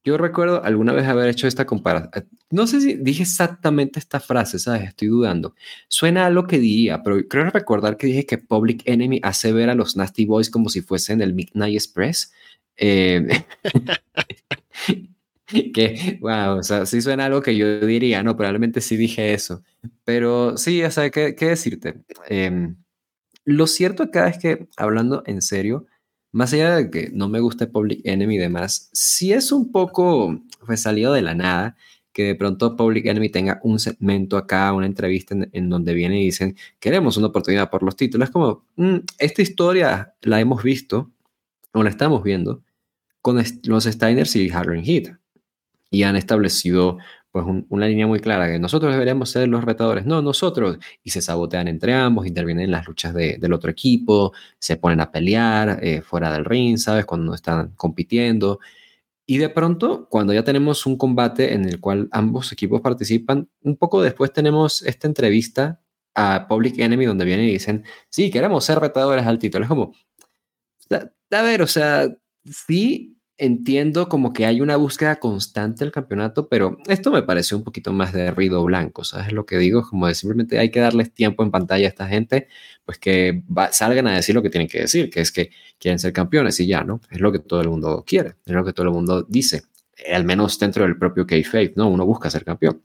[0.04, 2.10] Yo recuerdo alguna vez haber hecho esta comparación.
[2.14, 4.82] Eh, no sé si dije exactamente esta frase, ¿sabes?
[4.82, 5.54] Estoy dudando.
[5.88, 9.70] Suena a lo que diría, pero creo recordar que dije que Public Enemy hace ver
[9.70, 12.32] a los Nasty Boys como si fuesen el Midnight Express.
[12.76, 13.26] Eh,
[15.72, 19.32] que, wow, o sea, sí suena a algo que yo diría, no, probablemente sí dije
[19.32, 19.62] eso.
[20.04, 21.94] Pero sí, o sea, ¿qué, qué decirte?
[22.28, 22.76] Em,
[23.44, 25.86] lo cierto es que, hablando en serio,
[26.34, 30.40] más allá de que no me guste Public Enemy y demás, sí es un poco
[30.66, 31.76] pues, salido de la nada
[32.12, 36.24] que de pronto Public Enemy tenga un segmento acá, una entrevista en, donde viene y
[36.24, 38.28] dicen, queremos una oportunidad por los títulos.
[38.28, 41.12] Es como, mm, esta historia la hemos visto,
[41.72, 42.62] o la estamos viendo,
[43.20, 45.16] con los Steiners y Harlem Heat.
[45.90, 46.98] Y han establecido
[47.34, 51.20] pues una línea muy clara, que nosotros deberíamos ser los retadores, no nosotros, y se
[51.20, 56.00] sabotean entre ambos, intervienen en las luchas del otro equipo, se ponen a pelear eh,
[56.00, 57.04] fuera del ring, ¿sabes?
[57.04, 58.60] Cuando no están compitiendo.
[59.26, 63.76] Y de pronto, cuando ya tenemos un combate en el cual ambos equipos participan, un
[63.78, 65.80] poco después tenemos esta entrevista
[66.14, 69.64] a Public Enemy donde vienen y dicen, sí, queremos ser retadores al título.
[69.64, 69.92] Es como,
[71.32, 72.08] a ver, o sea,
[72.44, 77.64] sí entiendo como que hay una búsqueda constante del campeonato, pero esto me parece un
[77.64, 79.82] poquito más de ruido blanco, ¿sabes lo que digo?
[79.88, 82.48] Como de simplemente hay que darles tiempo en pantalla a esta gente,
[82.84, 83.42] pues que
[83.72, 86.66] salgan a decir lo que tienen que decir, que es que quieren ser campeones y
[86.66, 87.00] ya, ¿no?
[87.10, 89.64] Es lo que todo el mundo quiere, es lo que todo el mundo dice,
[90.12, 91.88] al menos dentro del propio K-Faith, ¿no?
[91.88, 92.82] Uno busca ser campeón.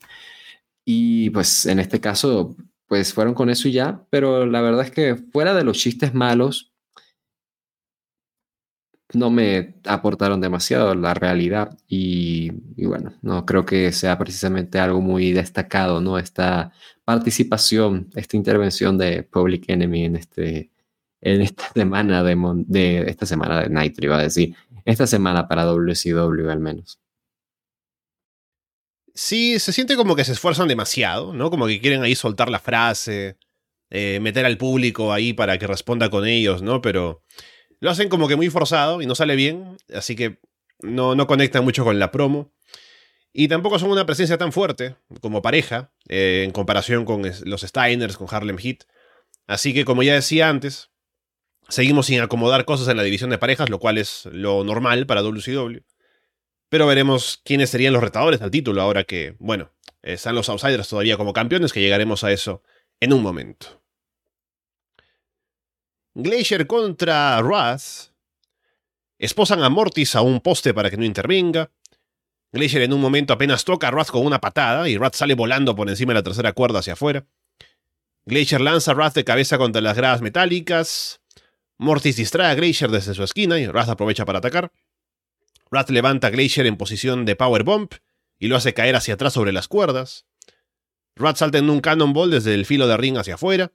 [0.85, 2.55] Y pues en este caso,
[2.87, 6.15] pues fueron con eso y ya, pero la verdad es que fuera de los chistes
[6.15, 6.68] malos,
[9.13, 12.51] no me aportaron demasiado la realidad y,
[12.85, 16.19] bueno, no creo que sea precisamente algo muy destacado, ¿no?
[16.19, 16.71] Esta
[17.05, 20.71] participación, esta intervención de Public Enemy en, este,
[21.21, 22.35] en esta semana de,
[22.67, 26.99] de esta semana de Nitro, iba a decir, esta semana para WCW al menos.
[29.15, 31.49] Sí, se siente como que se esfuerzan demasiado, ¿no?
[31.49, 33.37] Como que quieren ahí soltar la frase,
[33.89, 36.81] eh, meter al público ahí para que responda con ellos, ¿no?
[36.81, 37.23] Pero
[37.79, 40.39] lo hacen como que muy forzado y no sale bien, así que
[40.81, 42.51] no, no conectan mucho con la promo.
[43.31, 48.17] Y tampoco son una presencia tan fuerte como pareja eh, en comparación con los Steiners,
[48.17, 48.83] con Harlem Heat.
[49.45, 50.89] Así que, como ya decía antes,
[51.69, 55.21] Seguimos sin acomodar cosas en la división de parejas, lo cual es lo normal para
[55.21, 55.81] WCW.
[56.67, 61.15] Pero veremos quiénes serían los retadores al título ahora que, bueno, están los outsiders todavía
[61.15, 62.63] como campeones, que llegaremos a eso
[62.99, 63.78] en un momento.
[66.21, 68.11] Glacier contra Wrath.
[69.17, 71.71] Esposan a Mortis a un poste para que no intervenga.
[72.51, 75.75] Glacier en un momento apenas toca a Wrath con una patada y Wrath sale volando
[75.77, 77.25] por encima de la tercera cuerda hacia afuera.
[78.25, 81.21] Glacier lanza a Wrath de cabeza contra las gradas metálicas.
[81.77, 84.73] Mortis distrae a Glacier desde su esquina y Wrath aprovecha para atacar.
[85.71, 87.93] Wrath levanta a Glacier en posición de Power Bump
[88.37, 90.25] y lo hace caer hacia atrás sobre las cuerdas.
[91.15, 93.71] Wrath salta en un Cannonball desde el filo de ring hacia afuera.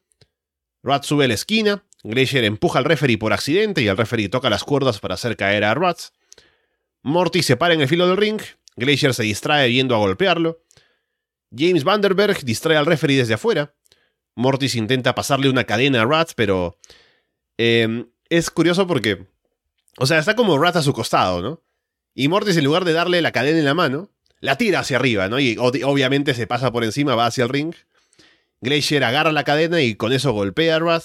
[0.82, 1.84] Wrath sube a la esquina.
[2.04, 5.64] Glacier empuja al referee por accidente y el referee toca las cuerdas para hacer caer
[5.64, 6.12] a Wrath.
[7.02, 8.40] Mortis se para en el filo del ring
[8.76, 10.62] Glacier se distrae viendo a golpearlo.
[11.56, 13.74] James Vanderberg distrae al referee desde afuera.
[14.34, 16.78] Mortis intenta pasarle una cadena a Rat, pero
[17.56, 19.26] em, es curioso porque,
[19.98, 21.62] o sea, está como Rat a su costado, ¿no?
[22.14, 25.28] Y Mortis, en lugar de darle la cadena en la mano, la tira hacia arriba,
[25.28, 25.38] ¿no?
[25.38, 27.74] Y obviamente se pasa por encima, va hacia el ring.
[28.60, 31.04] Glacier agarra la cadena y con eso golpea a Rat.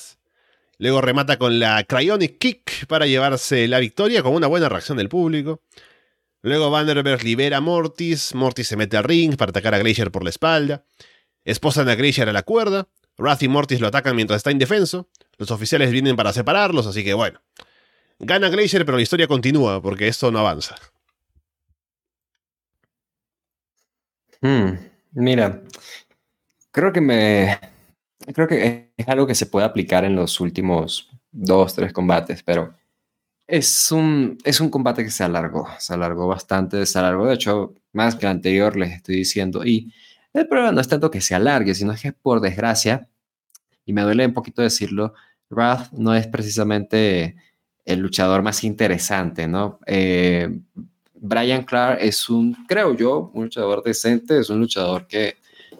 [0.80, 5.10] Luego remata con la Cryonic Kick para llevarse la victoria con una buena reacción del
[5.10, 5.62] público.
[6.42, 10.24] Luego Vanderberg libera a Mortis, Mortis se mete al ring para atacar a Glacier por
[10.24, 10.86] la espalda.
[11.44, 12.88] Esposan a Glacier a la cuerda.
[13.18, 15.10] Wrath y Mortis lo atacan mientras está indefenso.
[15.38, 17.42] Los oficiales vienen para separarlos, así que bueno.
[18.18, 20.78] Gana Glacier, pero la historia continúa porque esto no avanza.
[24.42, 24.76] Hmm,
[25.12, 25.62] mira,
[26.72, 27.60] creo que me.
[28.34, 32.74] Creo que es algo que se puede aplicar en los últimos dos, tres combates, pero
[33.48, 37.74] es un, es un combate que se alargó, se alargó bastante, se alargó de hecho
[37.94, 39.64] más que el anterior, les estoy diciendo.
[39.66, 39.94] Y
[40.34, 43.08] el problema no es tanto que se alargue, sino que por desgracia,
[43.86, 45.14] y me duele un poquito decirlo,
[45.50, 47.38] Wrath no es precisamente
[47.86, 49.80] el luchador más interesante, ¿no?
[49.86, 50.60] Eh,
[51.14, 55.38] Brian Clark es un, creo yo, un luchador decente, es un luchador que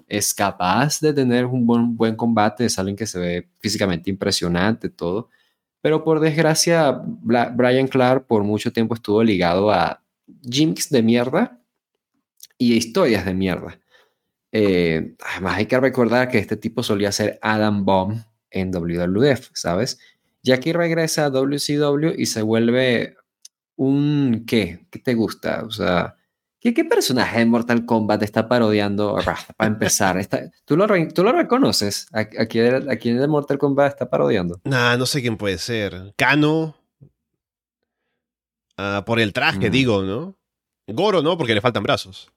[0.10, 4.90] es capaz de tener un buen, buen combate, es alguien que se ve físicamente impresionante,
[4.90, 5.30] todo
[5.82, 10.04] pero por desgracia, Brian Clark por mucho tiempo estuvo ligado a
[10.50, 11.62] gimmicks de mierda
[12.58, 13.80] y historias de mierda.
[14.52, 20.00] Eh, además, hay que recordar que este tipo solía ser Adam Bomb en WWF, ¿sabes?
[20.42, 23.16] Y aquí regresa a WCW y se vuelve
[23.76, 24.86] un ¿qué?
[24.92, 25.64] ¿Qué te gusta?
[25.66, 26.18] O sea,
[26.60, 29.18] ¿Qué, ¿Qué, personaje de Mortal Kombat está parodiando
[29.56, 30.20] para empezar?
[30.66, 32.08] ¿tú, lo, ¿tú, lo, reconoces?
[32.12, 34.60] ¿A, a, quién, ¿A, quién, de Mortal Kombat está parodiando?
[34.66, 36.14] Nah, no sé quién puede ser.
[36.18, 36.76] Kano.
[38.76, 39.72] Ah, por el traje, mm.
[39.72, 40.36] digo, ¿no?
[40.88, 41.38] Goro, ¿no?
[41.38, 42.30] Porque le faltan brazos.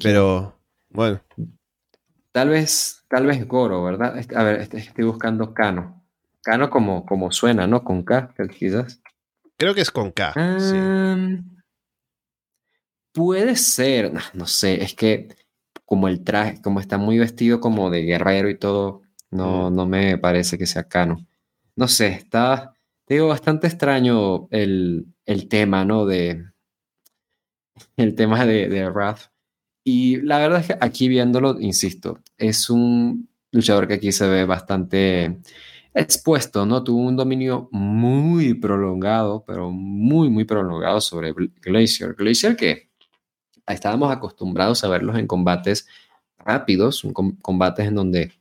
[0.00, 0.56] Pero,
[0.90, 1.20] bueno.
[2.30, 4.16] Tal vez, tal vez Goro, ¿verdad?
[4.36, 6.04] A ver, estoy buscando Kano.
[6.40, 7.82] Kano como, como suena, ¿no?
[7.82, 9.00] Con K, quizás.
[9.56, 10.34] Creo que es con K.
[10.60, 11.55] sí.
[13.16, 15.28] Puede ser, no, sé, es que
[15.86, 19.00] como el traje, como está muy vestido como de guerrero y todo,
[19.30, 21.26] no, no me parece que sea cano.
[21.76, 22.74] No sé, está,
[23.08, 25.14] digo, bastante extraño el,
[25.48, 26.04] tema, ¿no?
[26.04, 26.44] De,
[27.96, 29.30] el tema de, de Wrath.
[29.82, 34.44] Y la verdad es que aquí viéndolo, insisto, es un luchador que aquí se ve
[34.44, 35.38] bastante
[35.94, 36.84] expuesto, ¿no?
[36.84, 42.14] Tuvo un dominio muy prolongado, pero muy, muy prolongado sobre Glacier.
[42.14, 42.90] Glacier que
[43.68, 45.86] estábamos acostumbrados a verlos en combates
[46.38, 47.02] rápidos,
[47.42, 48.32] combates en donde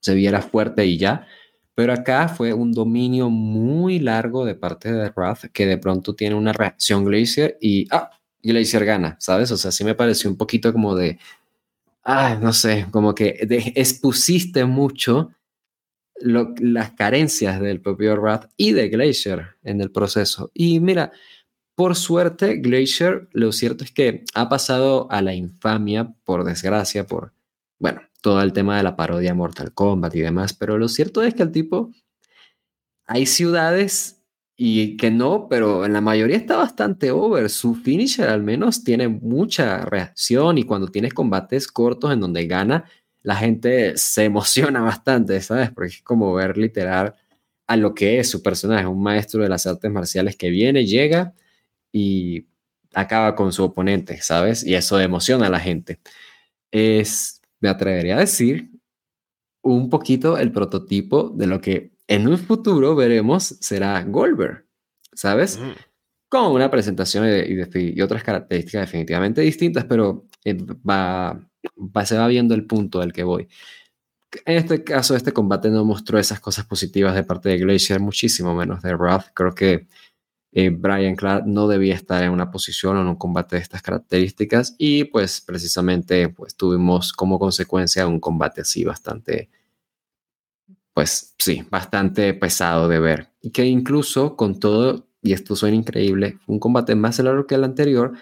[0.00, 1.26] se viera fuerte y ya,
[1.74, 6.36] pero acá fue un dominio muy largo de parte de Wrath que de pronto tiene
[6.36, 8.10] una reacción Glacier y ah,
[8.42, 9.50] Glacier gana, ¿sabes?
[9.50, 11.18] O sea, sí me pareció un poquito como de,
[12.04, 13.38] ah, no sé, como que
[13.74, 15.30] expusiste mucho
[16.16, 20.52] las carencias del propio Wrath y de Glacier en el proceso.
[20.54, 21.10] Y mira,
[21.74, 27.32] por suerte, Glacier, lo cierto es que ha pasado a la infamia, por desgracia, por,
[27.78, 31.34] bueno, todo el tema de la parodia Mortal Kombat y demás, pero lo cierto es
[31.34, 31.90] que el tipo,
[33.06, 34.22] hay ciudades
[34.56, 37.50] y que no, pero en la mayoría está bastante over.
[37.50, 42.84] Su finisher al menos tiene mucha reacción y cuando tienes combates cortos en donde gana,
[43.22, 45.70] la gente se emociona bastante, ¿sabes?
[45.72, 47.14] Porque es como ver literal
[47.66, 51.34] a lo que es su personaje, un maestro de las artes marciales que viene, llega
[51.94, 52.48] y
[52.92, 54.66] acaba con su oponente, ¿sabes?
[54.66, 56.00] Y eso emociona a la gente.
[56.72, 58.72] Es, me atrevería a decir,
[59.62, 64.66] un poquito el prototipo de lo que en un futuro veremos será Goldberg,
[65.12, 65.56] ¿sabes?
[65.58, 65.70] Mm.
[66.28, 70.56] Con una presentación y, otras características definitivamente distintas, pero eh,
[70.88, 71.40] va,
[72.04, 73.46] se va viendo el punto al que voy.
[74.46, 78.52] en este caso, este combate no mostró esas cosas positivas de parte de Glacier, muchísimo
[78.56, 79.28] menos de Wrath.
[79.32, 79.86] Creo que
[80.56, 83.82] eh, Brian Clark no debía estar en una posición o en un combate de estas
[83.82, 89.50] características y pues precisamente pues tuvimos como consecuencia un combate así bastante,
[90.92, 93.30] pues sí, bastante pesado de ver.
[93.42, 97.64] Y que incluso con todo, y esto suena increíble, un combate más largo que el
[97.64, 98.12] anterior,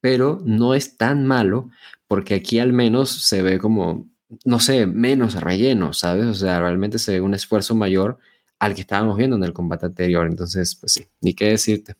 [0.00, 1.68] pero no es tan malo
[2.08, 4.06] porque aquí al menos se ve como
[4.44, 6.24] no sé, menos relleno, ¿sabes?
[6.26, 8.18] O sea, realmente se ve un esfuerzo mayor
[8.62, 10.24] al que estábamos viendo en el combate anterior.
[10.24, 11.96] Entonces, pues sí, ni qué decirte.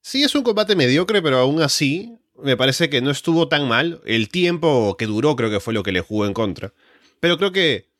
[0.00, 4.00] Sí, es un combate mediocre, pero aún así me parece que no estuvo tan mal.
[4.06, 6.72] El tiempo que duró creo que fue lo que le jugó en contra.
[7.20, 7.90] Pero creo que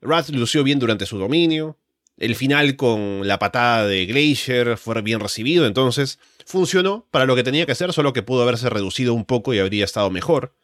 [0.00, 1.76] Wrath lució bien durante su dominio.
[2.16, 7.44] El final con la patada de Glacier fue bien recibido, entonces funcionó para lo que
[7.44, 10.54] tenía que hacer, solo que pudo haberse reducido un poco y habría estado mejor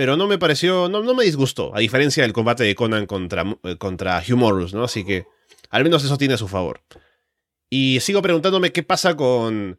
[0.00, 3.44] pero no me pareció, no, no me disgustó, a diferencia del combate de Conan contra,
[3.64, 4.82] eh, contra Humorous, ¿no?
[4.82, 5.26] Así que
[5.68, 6.80] al menos eso tiene a su favor.
[7.68, 9.78] Y sigo preguntándome qué pasa con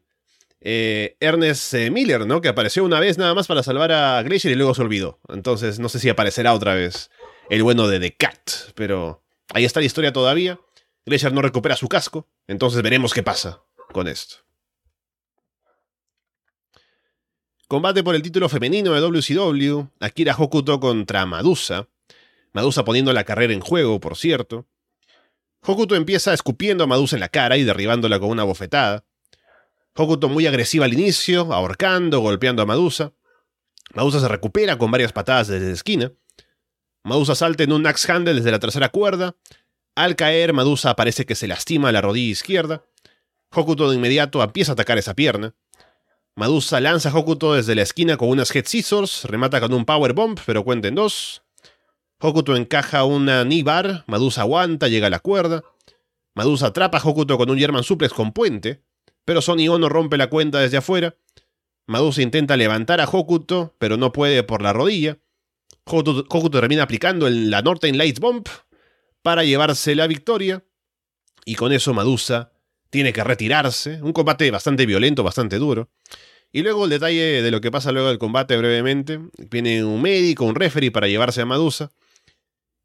[0.59, 2.39] eh, Ernest eh, Miller, ¿no?
[2.39, 5.19] Que apareció una vez nada más para salvar a Glacier y luego se olvidó.
[5.27, 7.09] Entonces no sé si aparecerá otra vez
[7.49, 9.23] el bueno de The Cat, pero
[9.55, 10.59] ahí está la historia todavía.
[11.03, 14.35] Glacier no recupera su casco, entonces veremos qué pasa con esto.
[17.71, 21.87] Combate por el título femenino de WCW, Akira Hokuto contra Madusa.
[22.51, 24.67] Madusa poniendo la carrera en juego, por cierto.
[25.61, 29.05] Hokuto empieza escupiendo a Madusa en la cara y derribándola con una bofetada.
[29.95, 33.13] Hokuto muy agresiva al inicio, ahorcando, golpeando a Madusa.
[33.93, 36.11] Madusa se recupera con varias patadas desde la esquina.
[37.05, 39.37] Madusa salta en un axe handle desde la tercera cuerda.
[39.95, 42.83] Al caer, Madusa parece que se lastima la rodilla izquierda.
[43.49, 45.55] Hokuto de inmediato empieza a atacar esa pierna.
[46.41, 50.13] Madusa lanza a Hokuto desde la esquina con unas Head Scissors, remata con un Power
[50.13, 51.43] Bomb, pero cuenta en dos.
[52.19, 55.63] Hokuto encaja una knee bar, Madusa aguanta, llega a la cuerda.
[56.33, 58.81] Madusa atrapa a Hokuto con un German Suplex con puente,
[59.23, 61.15] pero Sonny Ono rompe la cuenta desde afuera.
[61.85, 65.19] Madusa intenta levantar a Hokuto, pero no puede por la rodilla.
[65.85, 68.47] Hokuto, termina aplicando la Northern Lights Bomb
[69.21, 70.65] para llevarse la victoria.
[71.45, 72.51] Y con eso Madusa
[72.89, 74.01] tiene que retirarse.
[74.01, 75.91] Un combate bastante violento, bastante duro.
[76.51, 79.19] Y luego el detalle de lo que pasa luego del combate brevemente.
[79.49, 81.91] Viene un médico, un referee para llevarse a Madusa.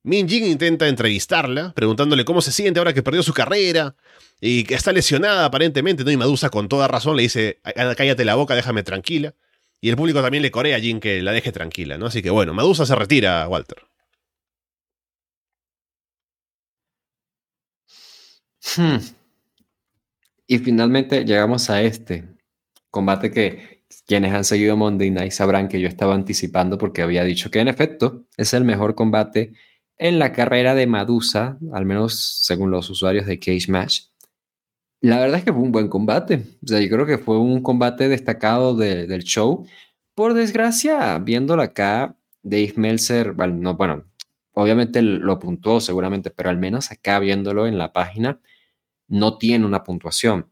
[0.05, 3.97] Min Jin intenta entrevistarla, preguntándole cómo se siente ahora que perdió su carrera
[4.41, 6.13] y que está lesionada aparentemente, ¿no?
[6.13, 7.59] Y Madusa con toda razón le dice,
[7.97, 9.35] cállate la boca, déjame tranquila.
[9.81, 12.07] Y el público también le corea a Jin que la deje tranquila, ¿no?
[12.07, 13.79] Así que bueno, Madusa se retira, Walter.
[18.77, 18.99] Hmm.
[20.47, 22.36] Y finalmente llegamos a este
[22.97, 27.51] combate que quienes han seguido Monday Night sabrán que yo estaba anticipando porque había dicho
[27.51, 29.53] que en efecto es el mejor combate
[29.99, 34.05] en la carrera de Madusa, al menos según los usuarios de Cage Match.
[35.03, 36.43] La verdad es que fue un buen combate.
[36.65, 39.67] O sea, yo creo que fue un combate destacado del show.
[40.15, 44.05] Por desgracia, viéndolo acá, Dave Meltzer, bueno, no, bueno,
[44.55, 48.41] obviamente lo apuntó seguramente, pero al menos acá viéndolo en la página,
[49.07, 50.51] no tiene una puntuación.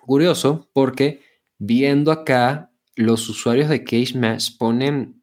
[0.00, 1.27] Curioso porque
[1.58, 5.22] viendo acá, los usuarios de Cage Match ponen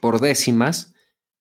[0.00, 0.94] por décimas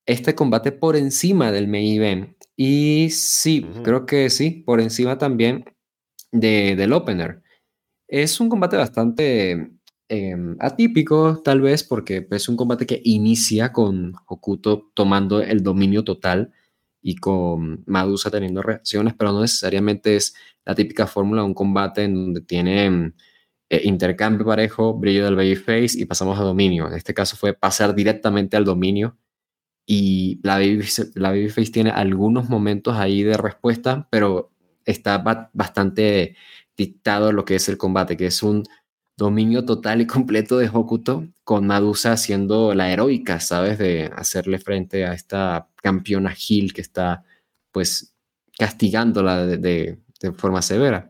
[0.06, 2.38] este combate por encima del main event.
[2.56, 5.66] Y sí, creo que sí, por encima también
[6.32, 7.44] de, del opener.
[8.08, 9.72] Es un combate bastante
[10.08, 16.04] em, atípico, tal vez, porque es un combate que inicia con Hokuto tomando el dominio
[16.04, 16.52] total
[17.02, 20.34] y con Madusa teniendo reacciones, pero no necesariamente es
[20.66, 23.14] la típica fórmula de un combate en donde tiene
[23.70, 26.88] eh, intercambio parejo, brillo del babyface y pasamos a dominio.
[26.88, 29.18] En este caso fue pasar directamente al dominio
[29.86, 34.52] y la, baby, la babyface tiene algunos momentos ahí de respuesta, pero
[34.86, 35.18] está
[35.54, 36.36] bastante
[36.78, 38.64] dictado lo que es el combate, que es un
[39.18, 43.80] dominio total y completo de Hokuto, con Madusa haciendo la heroica, ¿sabes?
[43.80, 47.24] De hacerle frente a esta campeona Gil que está,
[47.72, 48.14] pues,
[48.58, 51.08] castigándola de, de, forma severa.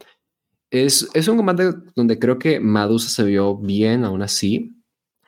[0.70, 4.76] Es, es, un combate donde creo que Madusa se vio bien aún así,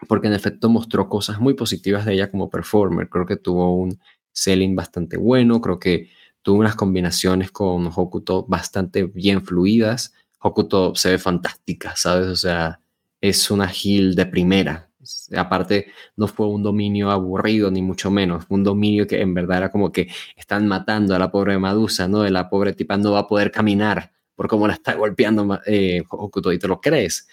[0.07, 3.09] porque en efecto mostró cosas muy positivas de ella como performer.
[3.09, 3.99] Creo que tuvo un
[4.31, 6.09] selling bastante bueno, creo que
[6.41, 12.27] tuvo unas combinaciones con Hokuto bastante bien fluidas Hokuto se ve fantástica, ¿sabes?
[12.27, 12.81] O sea,
[13.21, 14.89] es una heal de primera.
[15.35, 18.45] Aparte, no fue un dominio aburrido, ni mucho menos.
[18.45, 22.07] Fue un dominio que en verdad era como que están matando a la pobre Madusa,
[22.07, 22.21] ¿no?
[22.21, 26.01] De la pobre tipa no va a poder caminar por cómo la está golpeando eh,
[26.09, 27.27] Hokuto, y te lo crees.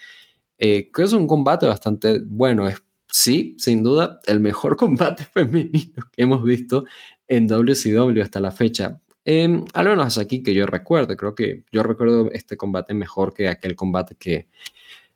[0.57, 2.67] Eh, creo que es un combate bastante bueno.
[2.67, 6.83] Es, sí, sin duda, el mejor combate femenino que hemos visto
[7.25, 8.99] en WCW hasta la fecha.
[9.23, 13.47] Eh, al menos aquí que yo recuerdo, creo que yo recuerdo este combate mejor que
[13.47, 14.49] aquel combate que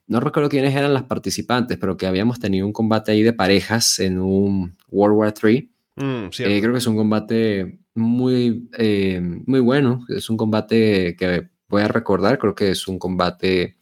[0.07, 3.99] no recuerdo quiénes eran las participantes, pero que habíamos tenido un combate ahí de parejas
[3.99, 5.69] en un World War III.
[5.97, 11.49] Mm, eh, creo que es un combate muy, eh, muy bueno, es un combate que
[11.71, 13.77] voy a recordar, creo que es un combate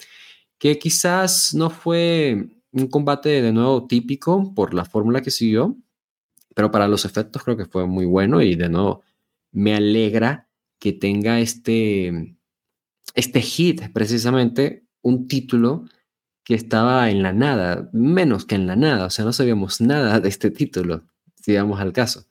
[0.58, 5.76] que quizás no fue un combate de nuevo típico por la fórmula que siguió,
[6.56, 9.02] pero para los efectos creo que fue muy bueno y de nuevo
[9.52, 10.48] me alegra
[10.80, 12.38] que tenga este,
[13.16, 15.86] este hit, precisamente un título
[16.44, 20.20] que estaba en la nada, menos que en la nada, o sea, no sabíamos nada
[20.20, 22.26] de este título, si vamos al caso.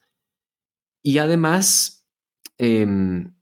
[1.01, 2.05] Y además,
[2.57, 3.33] em,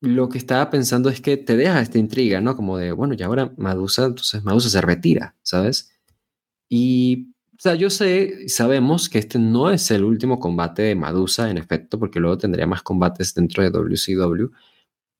[0.00, 2.56] lo que estaba pensando es que te deja esta intriga, ¿no?
[2.56, 5.92] Como de, bueno, y ahora Madusa, entonces Madusa se retira, ¿sabes?
[6.68, 11.50] Y o sea, yo sé, sabemos que este no es el último combate de Madusa,
[11.50, 14.50] en efecto, porque luego tendría más combates dentro de WCW,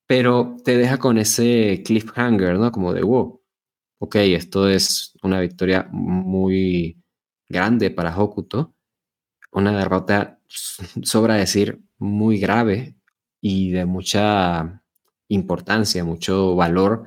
[0.06, 2.72] pero te deja con ese cliffhanger, ¿no?
[2.72, 3.40] Como de, wow,
[3.98, 7.02] ok, esto es una victoria muy
[7.48, 8.74] grande para Hokuto,
[9.52, 10.40] una derrota,
[11.02, 12.95] sobra decir, muy grave
[13.48, 14.82] y de mucha
[15.28, 17.04] importancia, mucho valor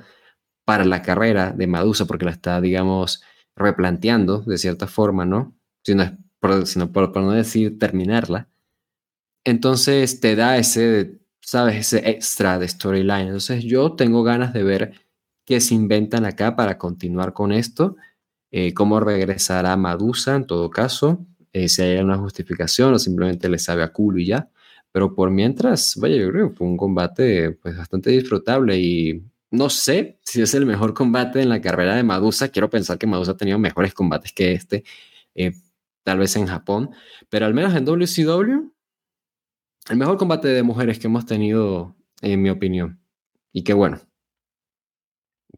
[0.63, 3.21] para la carrera de Madusa, porque la está, digamos,
[3.57, 5.53] replanteando de cierta forma, ¿no?
[5.83, 8.47] Sino, por, sino por, no decir terminarla.
[9.43, 11.75] Entonces te da ese, ¿sabes?
[11.93, 13.27] Ese extra de storyline.
[13.27, 14.93] Entonces yo tengo ganas de ver
[15.43, 17.97] qué se inventan acá para continuar con esto,
[18.51, 23.59] eh, cómo regresará Madusa en todo caso, eh, si hay una justificación o simplemente le
[23.59, 24.49] sabe a culo y ya.
[24.91, 29.69] Pero por mientras, vaya, yo creo que fue un combate pues, bastante disfrutable y no
[29.69, 32.49] sé si es el mejor combate en la carrera de Madusa.
[32.49, 34.83] Quiero pensar que Madusa ha tenido mejores combates que este,
[35.35, 35.53] eh,
[36.03, 36.91] tal vez en Japón,
[37.29, 38.71] pero al menos en WCW,
[39.89, 42.99] el mejor combate de mujeres que hemos tenido, en mi opinión.
[43.51, 43.99] Y qué bueno.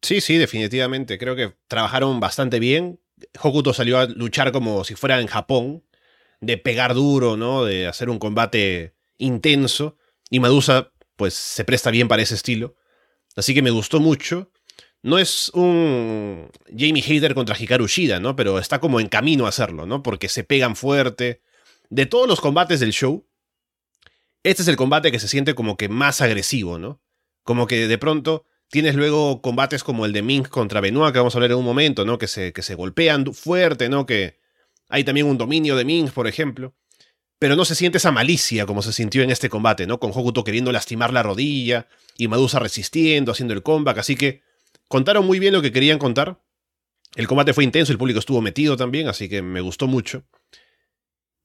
[0.02, 1.18] Sí, sí, definitivamente.
[1.18, 3.00] Creo que trabajaron bastante bien.
[3.42, 5.84] Hokuto salió a luchar como si fuera en Japón,
[6.40, 7.66] de pegar duro, ¿no?
[7.66, 9.98] De hacer un combate intenso.
[10.30, 12.76] Y Madusa, pues, se presta bien para ese estilo.
[13.36, 14.52] Así que me gustó mucho.
[15.04, 18.36] No es un Jamie Hader contra Hikaru Shida, ¿no?
[18.36, 20.04] Pero está como en camino a hacerlo, ¿no?
[20.04, 21.42] Porque se pegan fuerte.
[21.90, 23.28] De todos los combates del show,
[24.44, 27.02] este es el combate que se siente como que más agresivo, ¿no?
[27.44, 31.36] Como que de pronto tienes luego combates como el de Mink contra Benoit, que vamos
[31.36, 32.18] a hablar en un momento, ¿no?
[32.18, 34.06] Que se, que se golpean fuerte, ¿no?
[34.06, 34.40] Que
[34.88, 36.76] hay también un dominio de Mink, por ejemplo.
[37.42, 40.00] Pero no se siente esa malicia como se sintió en este combate, ¿no?
[40.00, 44.44] Con Hokuto queriendo lastimar la rodilla, y Madusa resistiendo, haciendo el comeback, así que
[44.88, 46.40] contaron muy bien lo que querían contar.
[47.16, 50.24] El combate fue intenso, el público estuvo metido también, así que me gustó mucho.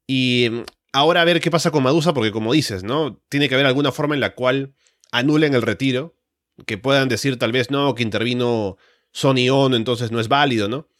[0.07, 3.23] Y mm, ahora a ver qué pasa con Madusa, porque como dices, ¿no?
[3.31, 4.75] Tiene que haber alguna forma en la cual
[5.13, 6.15] anulen el retiro,
[6.67, 8.77] que puedan decir tal vez no, que intervino
[9.13, 10.91] Sony On, entonces no es válido, ¿no?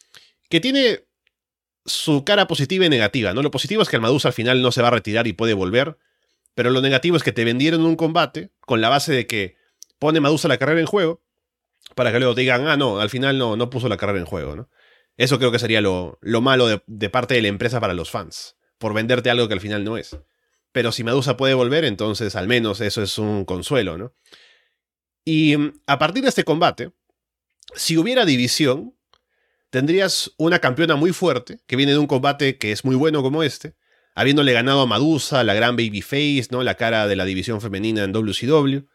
[0.49, 1.06] Que tiene
[1.87, 3.41] su cara positiva y negativa, ¿no?
[3.41, 5.53] Lo positivo es que el Madusa al final no se va a retirar y puede
[5.53, 5.97] volver,
[6.53, 9.55] pero lo negativo es que te vendieron un combate con la base de que
[9.97, 11.23] pone Madusa la carrera en juego
[11.95, 14.55] para que luego digan, ah, no, al final no, no puso la carrera en juego,
[14.55, 14.69] ¿no?
[15.15, 18.57] Eso creo que sería lo, lo malo de, parte de la empresa para los fans,
[18.77, 20.17] por venderte algo que al final no es.
[20.71, 24.13] Pero si Madusa puede volver, entonces al menos eso es un consuelo, ¿no?
[25.25, 26.91] Y mm, a partir de este combate,
[27.73, 28.96] si hubiera división,
[29.69, 33.43] tendrías una campeona muy fuerte, que viene de un combate que es muy bueno como
[33.43, 33.75] este,
[34.15, 36.63] habiéndole ganado a Madusa, la gran babyface, ¿no?
[36.63, 38.87] La cara de la división femenina en WCW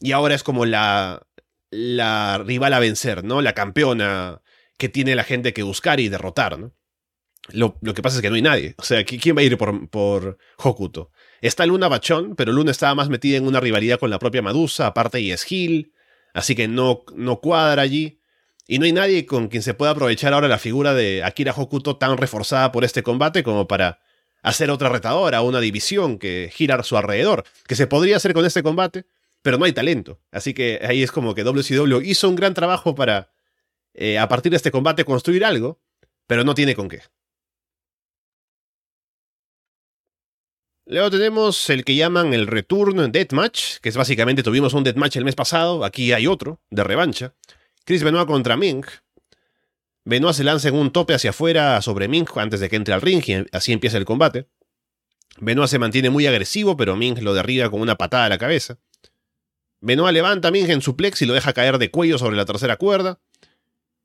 [0.00, 1.26] y ahora es como la,
[1.70, 3.42] la rival a vencer, ¿no?
[3.42, 4.42] La campeona
[4.78, 6.74] que tiene la gente que buscar y derrotar, ¿no?
[7.48, 8.74] Lo, que pasa es que no hay nadie.
[8.78, 11.10] O sea, ¿quién va a ir por, por Hokuto?
[11.42, 14.86] Está Luna Bachón, pero Luna estaba más metida en una rivalidad con la propia Madusa,
[14.86, 15.92] aparte y es Gil,
[16.32, 18.18] así que no, no cuadra allí.
[18.66, 21.96] Y no hay nadie con quien se pueda aprovechar ahora la figura de Akira Hokuto
[21.96, 24.00] tan reforzada por este combate como para
[24.42, 28.44] hacer otra retadora, una división que gira a su alrededor, que se podría hacer con
[28.44, 29.06] este combate,
[29.42, 30.20] pero no hay talento.
[30.30, 33.32] Así que ahí es como que WCW hizo un gran trabajo para,
[33.94, 35.80] eh, a partir de este combate, construir algo,
[36.26, 37.02] pero no tiene con qué.
[40.86, 45.24] Luego tenemos el que llaman el Return Deathmatch, que es básicamente tuvimos un Deathmatch el
[45.24, 47.34] mes pasado, aquí hay otro, de revancha.
[47.84, 48.86] Chris Benoit contra Mink.
[50.04, 53.02] Benoit se lanza en un tope hacia afuera sobre Mink antes de que entre al
[53.02, 54.48] ring y así empieza el combate.
[55.38, 58.78] Benoit se mantiene muy agresivo, pero Mink lo derriba con una patada a la cabeza.
[59.80, 62.46] Benoit levanta a Minja en su plex y lo deja caer de cuello sobre la
[62.46, 63.20] tercera cuerda.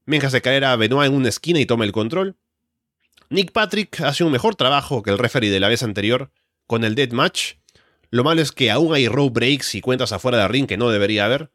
[0.06, 2.36] Minja hace caer a Benoit en una esquina y toma el control.
[3.30, 6.32] Nick Patrick hace un mejor trabajo que el referee de la vez anterior
[6.68, 7.54] con el dead match.
[8.10, 10.90] Lo malo es que aún hay rope breaks y cuentas afuera del ring que no
[10.90, 11.52] debería haber.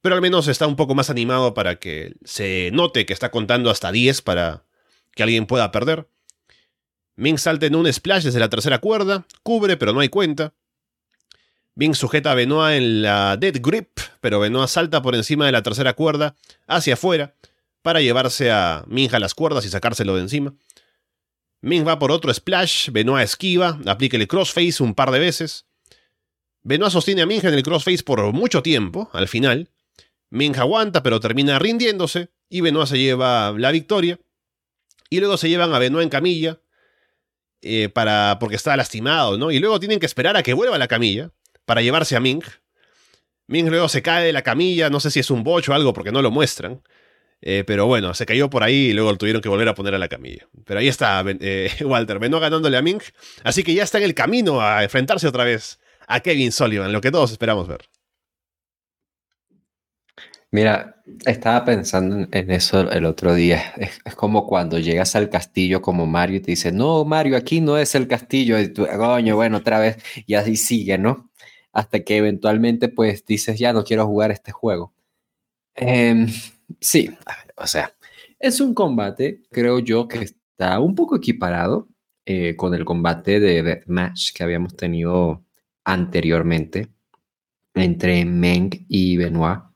[0.00, 3.70] Pero al menos está un poco más animado para que se note que está contando
[3.70, 4.64] hasta 10 para
[5.14, 6.08] que alguien pueda perder.
[7.16, 10.54] Ming salta en un splash desde la tercera cuerda, cubre pero no hay cuenta.
[11.74, 15.62] Ming sujeta a Benoit en la dead grip, pero Benoit salta por encima de la
[15.62, 16.36] tercera cuerda
[16.66, 17.34] hacia afuera
[17.82, 20.54] para llevarse a Ming a las cuerdas y sacárselo de encima.
[21.60, 25.66] Ming va por otro splash, Benoit esquiva, aplica el crossface un par de veces.
[26.62, 29.70] Benoit sostiene a Ming en el crossface por mucho tiempo, al final.
[30.30, 34.18] Ming aguanta, pero termina rindiéndose, y Benoit se lleva la victoria.
[35.10, 36.60] Y luego se llevan a Benoit en camilla,
[37.62, 39.50] eh, para, porque está lastimado, ¿no?
[39.50, 41.32] Y luego tienen que esperar a que vuelva la camilla,
[41.64, 42.42] para llevarse a Ming.
[43.46, 45.92] Ming luego se cae de la camilla, no sé si es un bocho o algo,
[45.92, 46.82] porque no lo muestran.
[47.40, 49.94] Eh, pero bueno, se cayó por ahí y luego lo tuvieron que volver a poner
[49.94, 50.48] a la camilla.
[50.64, 53.00] Pero ahí está eh, Walter Benoit ganándole a Ming.
[53.44, 57.00] Así que ya está en el camino a enfrentarse otra vez a Kevin Sullivan, lo
[57.00, 57.88] que todos esperamos ver.
[60.50, 63.74] Mira, estaba pensando en eso el otro día.
[63.76, 67.76] Es, como cuando llegas al castillo como Mario y te dice, no, Mario, aquí no
[67.76, 68.58] es el castillo.
[68.58, 69.98] Y tú, coño, bueno, otra vez.
[70.26, 71.30] Y así sigue, ¿no?
[71.72, 74.94] Hasta que eventualmente, pues, dices, ya no quiero jugar este juego.
[75.74, 76.28] Em,
[76.80, 77.10] sí,
[77.56, 77.94] o sea,
[78.38, 81.88] es un combate, creo yo, que está un poco equiparado
[82.26, 85.44] eh, con el combate de Deathmatch que habíamos tenido
[85.84, 86.88] anteriormente
[87.74, 89.67] entre Meng y Benoit.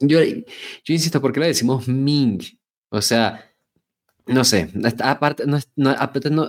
[0.00, 2.40] Yo, yo insisto, ¿por qué le decimos Ming?
[2.90, 3.44] O sea,
[4.26, 4.70] no sé,
[5.02, 5.94] aparte no es, no,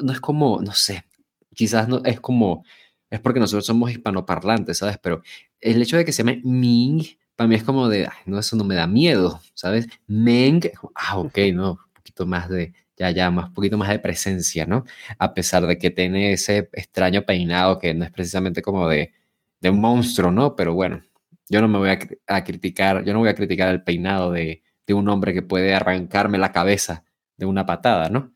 [0.02, 1.06] no, es como, no sé,
[1.56, 2.66] quizás no es como,
[3.10, 4.98] es porque nosotros somos hispanoparlantes, ¿sabes?
[5.02, 5.24] Pero
[5.62, 7.04] el hecho de que se llame Ming,
[7.36, 9.88] para mí es como de, no, eso no me da miedo, ¿sabes?
[10.08, 10.62] Meng,
[10.96, 14.66] ah, ok, no, un poquito más de, ya, ya, más, un poquito más de presencia,
[14.66, 14.84] ¿no?
[15.18, 19.14] A pesar de que tiene ese extraño peinado que no es precisamente como de,
[19.62, 20.56] de un monstruo, ¿no?
[20.56, 21.02] Pero bueno,
[21.50, 24.94] yo no me voy a, criticar, yo no voy a criticar el peinado de, de,
[24.94, 27.04] un hombre que puede arrancarme la cabeza
[27.38, 28.34] de una patada, ¿no?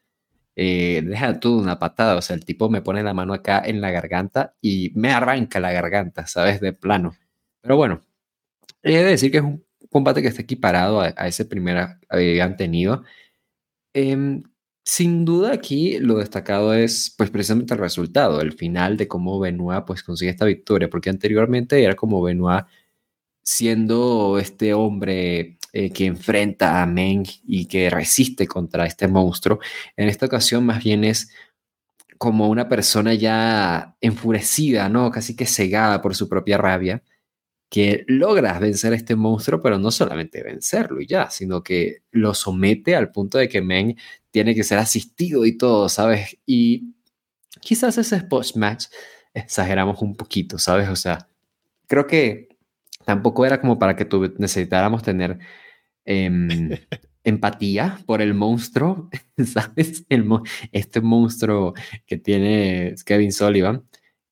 [0.55, 3.81] Eh, deja tú una patada, o sea, el tipo me pone la mano acá en
[3.81, 6.61] la garganta y me arranca la garganta, ¿sabes?
[6.61, 7.13] De plano.
[7.61, 8.01] Pero bueno,
[8.83, 12.57] he de decir que es un combate que está equiparado a, ese primer que han
[12.57, 13.03] tenido.
[13.93, 14.41] Eh,
[14.85, 19.85] sin duda aquí lo destacado es pues precisamente el resultado, el final de cómo Benoit
[19.85, 22.65] pues consigue esta victoria, porque anteriormente era como Benoit
[23.43, 29.59] siendo este hombre eh, que enfrenta a Meng y que resiste contra este monstruo,
[29.97, 31.29] en esta ocasión más bien es
[32.17, 35.11] como una persona ya enfurecida, ¿no?
[35.11, 37.03] Casi que cegada por su propia rabia,
[37.69, 42.33] que logra vencer a este monstruo, pero no solamente vencerlo y ya, sino que lo
[42.33, 43.97] somete al punto de que Meng
[44.31, 46.37] tiene que ser asistido y todo, ¿sabes?
[46.45, 46.93] Y
[47.61, 48.85] quizás ese post-match
[49.33, 50.87] exageramos un poquito, ¿sabes?
[50.89, 51.27] O sea,
[51.87, 52.52] creo que
[53.05, 55.39] tampoco era como para que necesitáramos tener
[56.05, 56.49] em,
[57.23, 59.09] empatía por el monstruo,
[59.45, 60.05] ¿sabes?
[60.09, 60.25] El
[60.71, 61.73] este monstruo
[62.05, 63.83] que tiene Kevin Sullivan.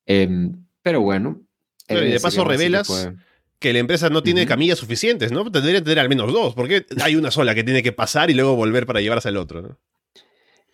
[0.06, 1.42] Em, pero bueno.
[1.88, 3.12] y de paso revelas
[3.60, 5.50] que, la empresa no tiene camillas suficientes, ¿no?
[5.52, 8.34] Tendría que tener al menos dos, porque hay una sola que tiene que pasar y
[8.34, 9.78] luego volver para llevarse al otro, ¿no?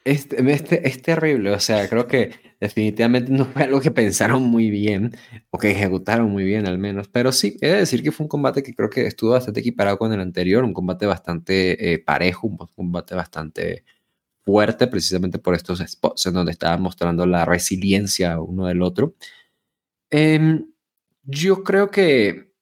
[0.07, 2.31] Este, este, es terrible, o sea, creo que
[2.61, 5.13] definitivamente no fue algo que pensaron muy bien
[5.49, 8.29] o que ejecutaron muy bien al menos, pero sí, he de decir que fue un
[8.29, 12.47] combate que creo que estuvo bastante equiparado con el anterior, un combate bastante eh, parejo,
[12.47, 13.83] un combate bastante
[14.45, 19.15] fuerte precisamente por estos spots en donde estaban mostrando la resiliencia uno del otro.
[20.09, 20.71] Em,
[21.23, 22.53] yo creo que...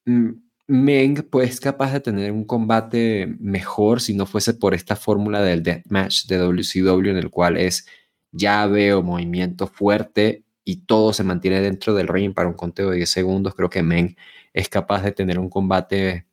[0.68, 5.62] Meng pues capaz de tener un combate mejor si no fuese por esta fórmula del
[5.62, 7.88] deathmatch de WCW en el cual es
[8.32, 12.98] llave o movimiento fuerte y todo se mantiene dentro del ring para un conteo de
[12.98, 13.54] 10 segundos.
[13.54, 14.16] Creo que Meng
[14.54, 16.26] es capaz de tener un combate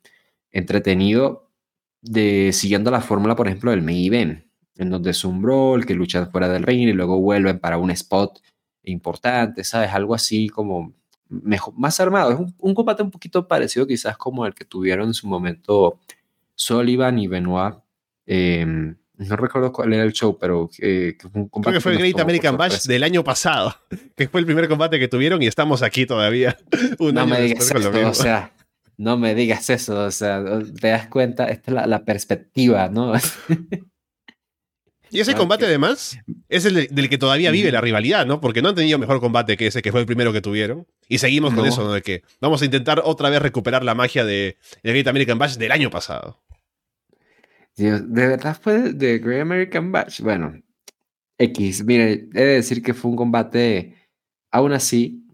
[0.51, 1.51] entretenido
[2.51, 4.45] siguiendo la fórmula, por ejemplo, del main event,
[4.77, 7.91] en donde es un brawl que luchan fuera del ring y luego vuelven para un
[7.91, 8.41] spot
[8.83, 9.91] importante, ¿sabes?
[9.91, 10.93] Algo así como
[11.75, 12.31] más armado.
[12.31, 15.99] Es un, combate un poquito parecido quizás como el que tuvieron en su momento
[16.55, 17.75] Sullivan y Benoit.
[18.25, 21.71] Em, no recuerdo cuál era el show, pero que fue un combate.
[21.71, 23.75] Creo que fue el Great American Bash del año pasado,
[24.15, 26.57] que fue el primer combate que tuvieron y estamos aquí todavía.
[26.99, 28.51] no me digas eso, o sea,
[28.97, 30.43] no me digas eso, o sea,
[30.79, 33.13] te das cuenta, esta es la, la perspectiva, ¿no?
[35.13, 36.17] Y ese combate, además,
[36.49, 38.41] es el del que todavía vive la rivalidad, ¿no?
[38.41, 40.87] Porque no han tenido mejor combate que ese, que fue el primero que tuvieron.
[41.07, 41.93] Y seguimos con eso, ¿no?
[41.93, 45.57] De que vamos a intentar otra vez recuperar la magia de, de Great American Bash
[45.57, 46.41] del año pasado.
[47.75, 50.21] Dios, ¿de verdad fue de Great American Bash?
[50.21, 50.59] Bueno,
[51.37, 53.95] X, mire, he de decir que fue un combate,
[54.51, 55.27] aún así,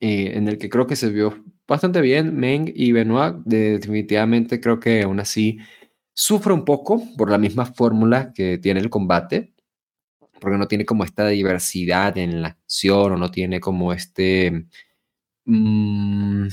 [0.00, 3.36] eh, en el que creo que se vio bastante bien Meng y Benoit.
[3.44, 5.58] definitivamente creo que aún así
[6.16, 9.52] sufre un poco por la misma fórmula que tiene el combate,
[10.40, 14.66] porque no tiene como esta diversidad en la acción o no tiene como este...
[15.44, 16.48] Mm,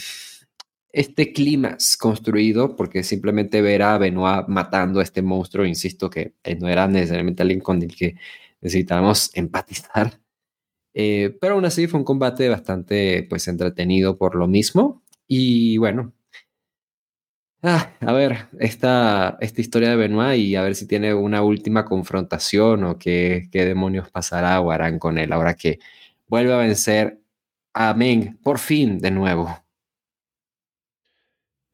[0.94, 6.70] este clima construido, porque simplemente ver a Benoit matando a este monstruo, insisto que no
[6.70, 8.16] era necesariamente alguien con el que
[8.62, 10.20] necesitábamos empatizar.
[10.94, 15.04] Eh, pero aún así fue un combate bastante pues entretenido por lo mismo.
[15.28, 16.14] Y bueno,
[17.64, 21.86] ah, a ver, esta, esta historia de Benoit y a ver si tiene una última
[21.86, 25.80] confrontación o qué, qué demonios pasará o harán con él ahora que
[26.28, 27.20] vuelve a vencer
[27.74, 29.64] a Meng por fin de nuevo.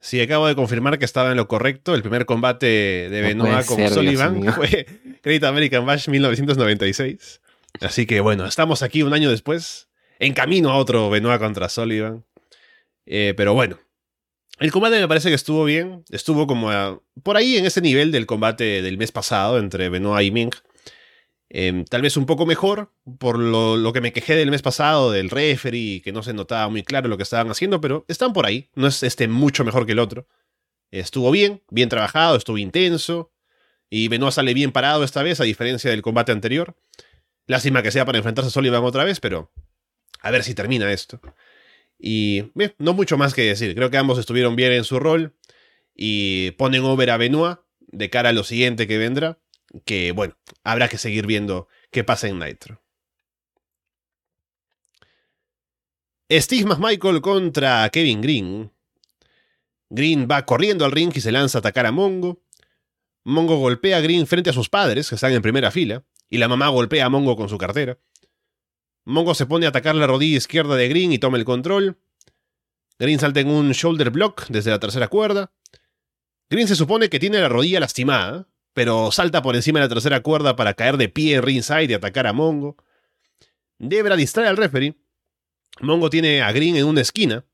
[0.02, 1.94] Sí, acabo de confirmar que estaba en lo correcto.
[1.94, 2.66] El primer combate
[3.10, 4.86] de Benoit con Sullivan fue
[5.24, 7.42] Great American Bash 1996.
[7.82, 12.24] Así que bueno, estamos aquí un año después, en camino a otro Benoit contra Sullivan.
[13.06, 13.78] Eh, pero bueno,
[14.60, 16.04] el combate me parece que estuvo bien.
[16.10, 20.32] Estuvo como por ahí en ese nivel del combate del mes pasado entre Benoit y
[20.32, 20.52] Ming.
[21.52, 25.32] Em, tal vez un poco mejor por lo, que me quejé del mes pasado del
[25.32, 28.70] referee, que no se notaba muy claro lo que estaban haciendo, pero están por ahí.
[28.76, 30.28] No es este mucho mejor que el otro.
[30.92, 33.32] Estuvo bien, bien trabajado, estuvo intenso.
[33.90, 36.76] Y Benoit sale bien parado esta vez, a diferencia del combate anterior.
[37.48, 39.52] Lástima que sea para enfrentarse a Sullivan otra vez, pero
[40.22, 41.20] a ver si termina esto.
[42.00, 43.76] Y no mucho más que decir.
[43.76, 45.36] Creo que ambos estuvieron bien en su rol.
[45.94, 49.38] Y ponen over a Benoit de cara a lo siguiente que vendrá
[49.86, 52.82] que bueno, habrá que seguir viendo qué pasa en Nitro.
[56.32, 58.72] Steve McMichael contra Kevin Green.
[59.90, 62.44] Green va corriendo al ring y se lanza a atacar a Mongo.
[63.24, 66.48] Mongo golpea a Green frente a sus padres, que están en primera fila, y la
[66.48, 67.98] mamá golpea a Mongo con su cartera.
[69.10, 71.98] Mongo se pone a atacar la rodilla izquierda de Green y toma el control.
[73.00, 75.52] Green salta en un shoulder block desde la tercera cuerda.
[76.48, 80.22] Green se supone que tiene la rodilla lastimada, pero salta por encima de la tercera
[80.22, 82.78] cuerda para caer de pie en ringside y atacar a Mongo.
[83.80, 84.96] Debra distrae al referee.
[85.82, 87.46] Mongo tiene a Green en una esquina.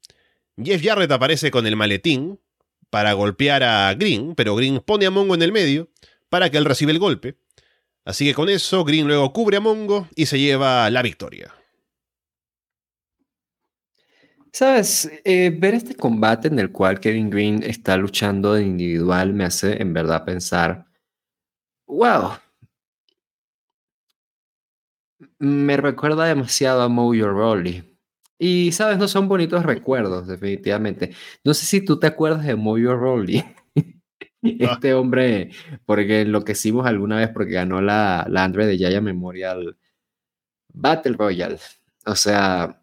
[0.61, 2.41] Jeff Jarrett aparece con el maletín
[2.89, 5.89] para golpear a Green, pero Green pone a Mongo en el medio
[6.27, 7.37] para que él reciba el golpe.
[8.05, 11.51] Así que con eso, Green luego cubre a Mongo y se lleva la victoria.
[14.53, 19.43] Sabes, eh, ver este combate en el cual Kevin Green está luchando de individual me
[19.45, 20.85] hace en verdad pensar
[21.87, 22.37] Wow.
[25.39, 27.83] Me recuerda demasiado a Mojo Rawley.
[28.37, 31.13] Y, sabes, no son bonitos recuerdos, definitivamente.
[31.43, 33.43] No sé si tú te acuerdas de Mojo Rawley.
[34.41, 35.51] este hombre,
[35.85, 39.77] porque enloquecimos alguna vez porque ganó la, la Andre de Yaya Memorial
[40.73, 41.59] Battle Royale.
[42.05, 42.81] O sea,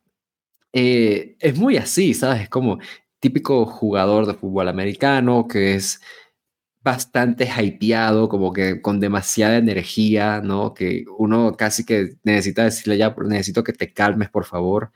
[0.73, 2.43] eh, es muy así, ¿sabes?
[2.43, 2.79] Es como
[3.21, 6.01] típico jugador de fútbol americano que es
[6.83, 10.75] bastante hypeado, como que con demasiada energía, ¿no?
[10.75, 14.91] Que uno casi que necesita decirle ya, necesito que te calmes, por favor.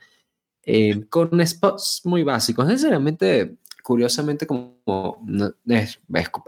[0.63, 6.01] Eh, con spots muy básicos, necesariamente, curiosamente, como no, es,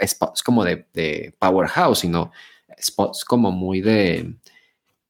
[0.05, 2.33] spots como de, de, powerhouse, sino
[2.77, 4.35] spots como muy de,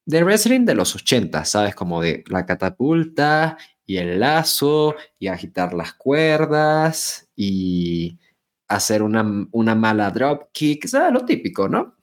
[0.06, 1.74] de wrestling de los 80, ¿sabes?
[1.74, 8.20] Como de la catapulta y el lazo y agitar las cuerdas y
[8.68, 11.96] hacer una, una mala drop kick, sea, Lo típico, ¿no?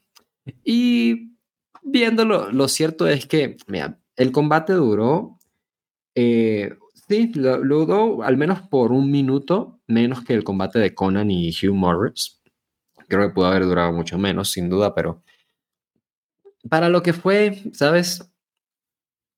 [0.61, 1.37] Y
[1.83, 5.39] viéndolo, lo cierto es que, mira, el combate duró,
[6.15, 6.75] eh,
[7.07, 11.49] sí, lo, duró al menos por un minuto menos que el combate de Conan y
[11.49, 12.41] Hugh Morris.
[13.07, 15.23] Creo que pudo haber durado mucho menos, sin duda, pero
[16.69, 18.29] para lo que fue, ¿sabes?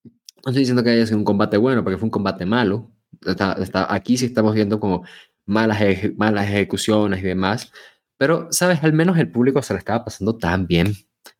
[0.03, 2.91] No estoy diciendo que haya sido un combate bueno, porque fue un combate malo.
[3.25, 5.03] Está, está, aquí sí estamos viendo como
[5.45, 5.79] malas,
[6.17, 7.71] malas ejecuciones y demás.
[8.17, 8.83] Pero, ¿sabes?
[8.83, 10.93] Al menos el público se la estaba pasando tan bien.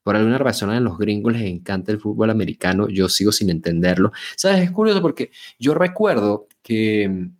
[0.03, 2.88] Por alguna razón a los gringos les encanta el fútbol americano.
[2.89, 4.12] Yo sigo sin entenderlo.
[4.36, 4.62] ¿Sabes?
[4.62, 7.32] Es curioso porque yo recuerdo que...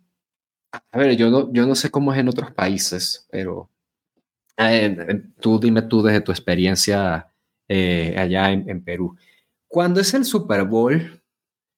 [0.72, 3.68] A ver, yo no, yo no sé cómo es en otros países, pero
[4.56, 7.28] eh, tú dime tú desde tu experiencia
[7.68, 9.16] eh, allá en, en Perú.
[9.68, 11.20] Cuando es el Super Bowl,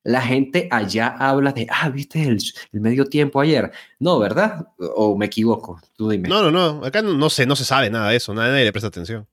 [0.05, 2.39] la gente allá habla de, ah, viste el,
[2.73, 3.71] medio tiempo ayer.
[3.99, 4.69] No, ¿verdad?
[4.79, 5.81] ¿O me equivoco?
[5.97, 6.29] Tú dime.
[6.29, 6.85] No, no, no.
[6.85, 8.35] Acá no, no, se, no se sabe nada de eso.
[8.35, 9.27] Nadie, le presta atención.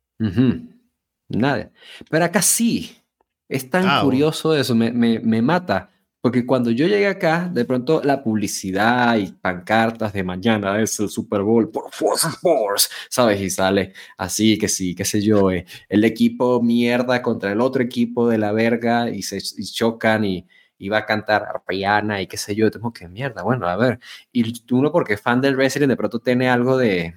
[1.29, 1.71] Nada.
[2.09, 2.95] Pero acá sí.
[3.47, 4.75] Es tan ah, curioso eso.
[4.75, 5.89] Me, me, me, mata.
[6.21, 11.09] Porque cuando yo llegué acá, de pronto la publicidad y pancartas de mañana es el
[11.09, 13.39] Super Bowl por Force Force, ¿sabes?
[13.41, 17.81] Y sale así, que sí, qué sé yo, eh, el equipo mierda contra el otro
[17.81, 20.45] equipo de la verga y se y chocan y
[20.77, 23.99] iba a cantar arpiana y qué sé yo, tengo que mierda, bueno, a ver,
[24.33, 27.15] y uno porque es fan del wrestling de pronto tiene algo de,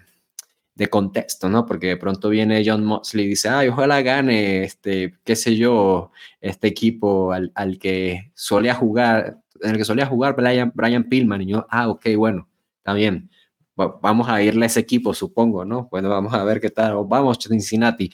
[0.74, 1.66] de contexto, ¿no?
[1.66, 6.10] Porque de pronto viene John Moxley y dice, ay, ojalá gane, este, qué sé yo,
[6.40, 11.42] este equipo al, al que solía jugar, en el que solía jugar Brian, Brian Pillman,
[11.42, 12.48] y yo, ah, ok, bueno,
[12.78, 13.30] está bien,
[13.76, 15.88] vamos a irle a ese equipo, supongo, ¿no?
[15.90, 18.10] Bueno, vamos a ver qué tal, vamos, Cincinnati.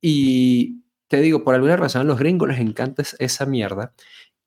[0.00, 3.94] Y te digo, por alguna razón a los gringos les encanta esa mierda.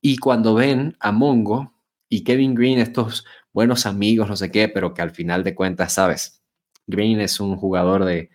[0.01, 1.73] Y cuando ven a Mongo
[2.09, 5.93] y Kevin Green, estos buenos amigos, no sé qué, pero que al final de cuentas,
[5.93, 6.43] sabes,
[6.88, 8.29] Green es un jugador de,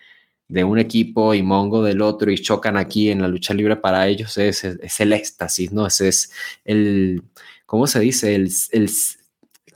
[0.50, 4.08] de un equipo y Mongo del otro y chocan aquí en la lucha libre para
[4.08, 5.86] ellos, es, es, el éxtasis, ¿no?
[5.86, 6.32] Ese es
[6.64, 7.22] el,
[7.66, 8.34] ¿cómo se dice?
[8.34, 8.90] El, el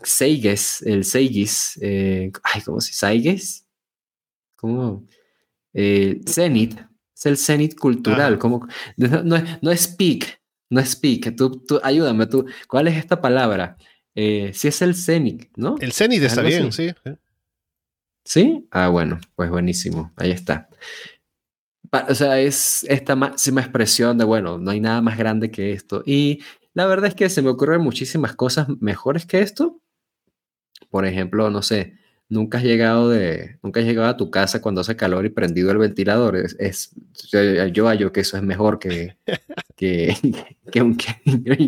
[0.02, 3.66] Seiges, el Seigis, eh, ay, ¿cómo se Seiges?
[4.56, 5.06] ¿Cómo?
[5.72, 6.78] Eh, Zenith,
[7.16, 8.66] es el Zenith cultural, como,
[8.96, 9.22] no,
[9.62, 13.76] no, es peak, no es peak, tú, tú, ayúdame, tú, ¿cuál es esta palabra?
[14.16, 15.76] Eh, si es el Zenith, ¿no?
[15.80, 16.92] El Zenith está bien, sí.
[18.24, 18.66] ¿Sí?
[18.70, 20.68] Ah, bueno, pues buenísimo, ahí está.
[22.08, 26.02] O sea, es esta máxima expresión de, bueno, no hay nada más grande que esto.
[26.04, 26.40] Y
[26.72, 29.80] la verdad es que se me ocurren muchísimas cosas mejores que esto,
[30.90, 31.94] por ejemplo, no sé,
[32.28, 35.70] nunca has llegado de, nunca has llegado a tu casa cuando hace calor y prendido
[35.70, 36.36] el ventilador.
[36.36, 36.90] Es,
[37.72, 39.16] yo hallo que eso es mejor que,
[39.76, 40.16] que,
[40.72, 40.96] que un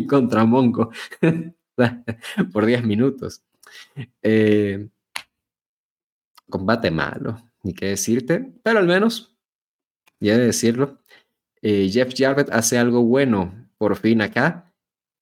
[0.07, 0.91] contra Mongo
[2.51, 3.43] por 10 minutos.
[4.21, 4.87] Eh,
[6.49, 9.35] combate malo, ni qué decirte, pero al menos,
[10.19, 11.01] ya de decirlo,
[11.61, 14.73] eh, Jeff Jarrett hace algo bueno por fin acá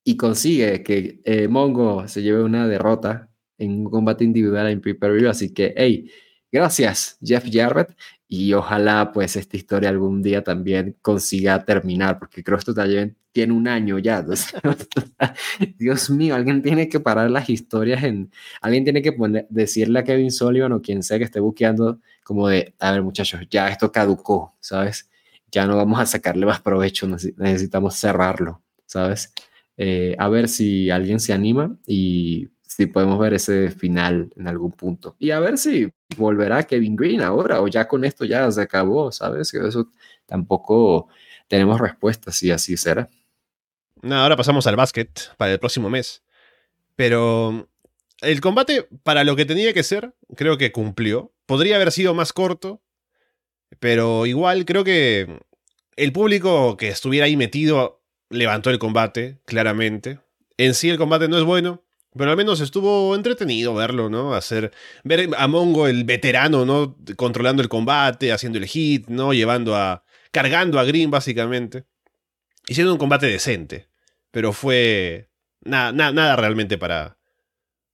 [0.03, 5.29] y consigue que eh, Mongo se lleve una derrota en un combate individual en pay-per-view.
[5.29, 6.11] Así que, hey,
[6.51, 7.95] gracias Jeff Jarrett
[8.27, 12.73] y ojalá pues esta historia algún día también consiga terminar, porque creo que esto
[13.31, 14.25] tiene un año ya.
[15.77, 20.03] Dios mío, alguien tiene que parar las historias en, alguien tiene que poner, decirle a
[20.03, 23.91] Kevin Sullivan o quien sea que esté buqueando como de, a ver muchachos, ya esto
[23.91, 25.09] caducó, ¿sabes?
[25.51, 29.33] Ya no vamos a sacarle más provecho, necesitamos cerrarlo, ¿sabes?
[29.77, 34.73] Eh, a ver si alguien se anima y si podemos ver ese final en algún
[34.73, 35.15] punto.
[35.17, 39.13] Y a ver si volverá Kevin Green ahora o ya con esto ya se acabó,
[39.13, 39.49] ¿sabes?
[39.49, 39.89] Que eso
[40.25, 41.07] tampoco
[41.47, 43.09] tenemos respuestas si así será.
[44.03, 46.21] Ahora pasamos al básquet para el próximo mes.
[46.97, 47.69] Pero
[48.19, 51.33] el combate, para lo que tenía que ser, creo que cumplió.
[51.45, 52.81] Podría haber sido más corto,
[53.79, 55.39] pero igual creo que
[55.95, 60.19] el público que estuviera ahí metido levantó el combate, claramente.
[60.57, 61.84] En sí el combate no es bueno,
[62.17, 64.33] pero al menos estuvo entretenido verlo, ¿no?
[64.33, 64.71] Hacer,
[65.03, 66.95] ver a Mongo, el veterano, ¿no?
[67.17, 69.33] Controlando el combate, haciendo el hit, ¿no?
[69.33, 70.03] Llevando a.
[70.31, 71.83] cargando a Green, básicamente.
[72.67, 73.89] Siendo un combate decente.
[74.31, 75.29] Pero fue.
[75.61, 77.17] Nada, nada realmente para.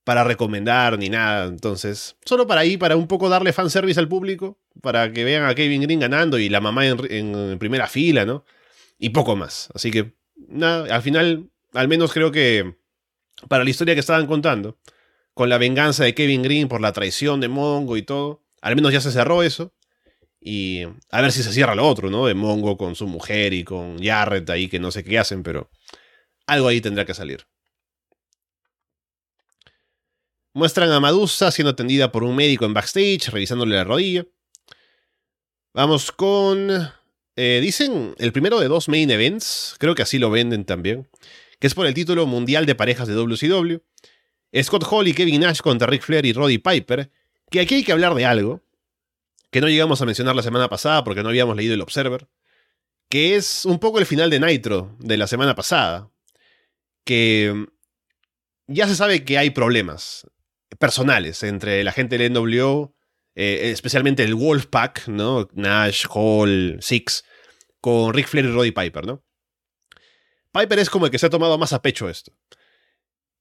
[0.03, 1.45] para recomendar ni nada.
[1.47, 4.59] Entonces, solo para ahí, para un poco darle fanservice al público.
[4.81, 8.45] Para que vean a Kevin Green ganando y la mamá en, en primera fila, ¿no?
[8.99, 9.69] Y poco más.
[9.73, 10.13] Así que,
[10.47, 12.80] nada, al final, al menos creo que
[13.47, 14.77] para la historia que estaban contando,
[15.33, 18.43] con la venganza de Kevin Green por la traición de Mongo y todo.
[18.61, 19.73] Al menos ya se cerró eso.
[20.39, 22.25] Y a ver si se cierra lo otro, ¿no?
[22.25, 25.69] De Mongo con su mujer y con Jarrett ahí, que no sé qué hacen, pero
[26.47, 27.45] algo ahí tendrá que salir.
[30.53, 34.25] Muestran a Madusa siendo atendida por un médico en backstage, revisándole la rodilla.
[35.73, 36.69] Vamos con...
[37.37, 41.07] Eh, dicen el primero de dos main events, creo que así lo venden también
[41.61, 43.77] que es por el título mundial de parejas de WCW.
[44.63, 47.11] Scott Hall y Kevin Nash contra Ric Flair y Roddy Piper,
[47.51, 48.63] que aquí hay que hablar de algo,
[49.51, 52.27] que no llegamos a mencionar la semana pasada porque no habíamos leído el Observer,
[53.09, 56.09] que es un poco el final de Nitro de la semana pasada,
[57.05, 57.67] que
[58.65, 60.25] ya se sabe que hay problemas
[60.79, 62.95] personales entre la gente del NWO,
[63.35, 65.47] eh, especialmente el Wolfpack, ¿no?
[65.53, 67.23] Nash, Hall, Six,
[67.79, 69.23] con Ric Flair y Roddy Piper, ¿no?
[70.51, 72.31] Piper es como el que se ha tomado más a pecho esto.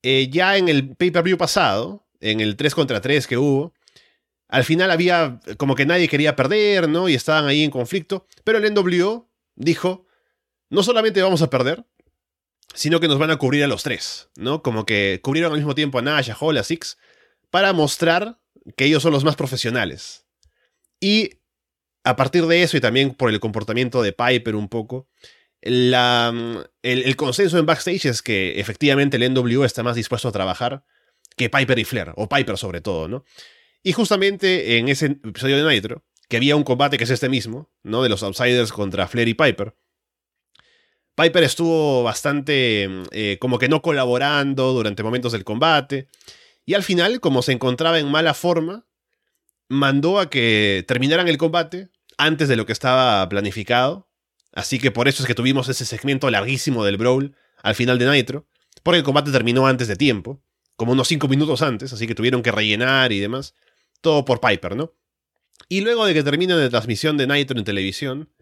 [0.02, 3.74] Eh, ya en el pay-per-view pasado, en el 3 contra 3 que hubo,
[4.48, 7.08] al final había como que nadie quería perder, ¿no?
[7.08, 10.06] Y estaban ahí en conflicto, pero el NWO dijo,
[10.70, 11.84] no solamente vamos a perder,
[12.74, 14.62] sino que nos van a cubrir a los tres, ¿no?
[14.62, 16.98] Como que cubrieron al mismo tiempo a Nash, a Hall, a Six,
[17.50, 18.40] para mostrar
[18.76, 20.26] que ellos son los más profesionales.
[21.00, 21.40] Y
[22.04, 25.08] a partir de eso, y también por el comportamiento de Piper un poco,
[25.62, 30.84] mm, el, consenso en backstage es que efectivamente el NWO está más dispuesto a trabajar
[31.36, 33.24] que Piper y Flair, o Piper sobre todo, ¿no?
[33.82, 37.70] Y justamente en ese episodio de Nitro, que había un combate que es este mismo,
[37.82, 38.02] ¿no?
[38.02, 39.74] De los Outsiders contra Flair y Piper.
[41.14, 46.08] Piper estuvo bastante eh, como que no colaborando durante momentos del combate.
[46.64, 48.86] Y al final, como se encontraba en mala forma,
[49.68, 51.88] mandó a que terminaran el combate
[52.18, 54.09] antes de lo que estaba planificado.
[54.53, 58.11] Así que por eso es que tuvimos ese segmento larguísimo del Brawl al final de
[58.11, 58.46] Nitro.
[58.82, 60.42] Porque el combate terminó antes de tiempo,
[60.76, 63.55] como unos 5 minutos antes, así que tuvieron que rellenar y demás.
[64.01, 64.94] Todo por Piper, ¿no?
[65.68, 68.32] Y luego de que termine la transmisión de Nitro en televisión,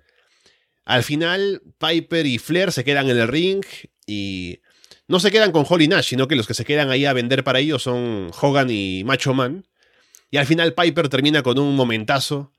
[0.84, 3.64] al final Piper y Flair se quedan en el ring
[4.06, 4.61] y
[5.09, 7.44] no se quedan con Holly Nash, sino que los que se quedan ahí a vender
[7.44, 9.66] para ellos son Hogan y Macho Man.
[10.30, 12.52] Y al final Piper termina con un momentazo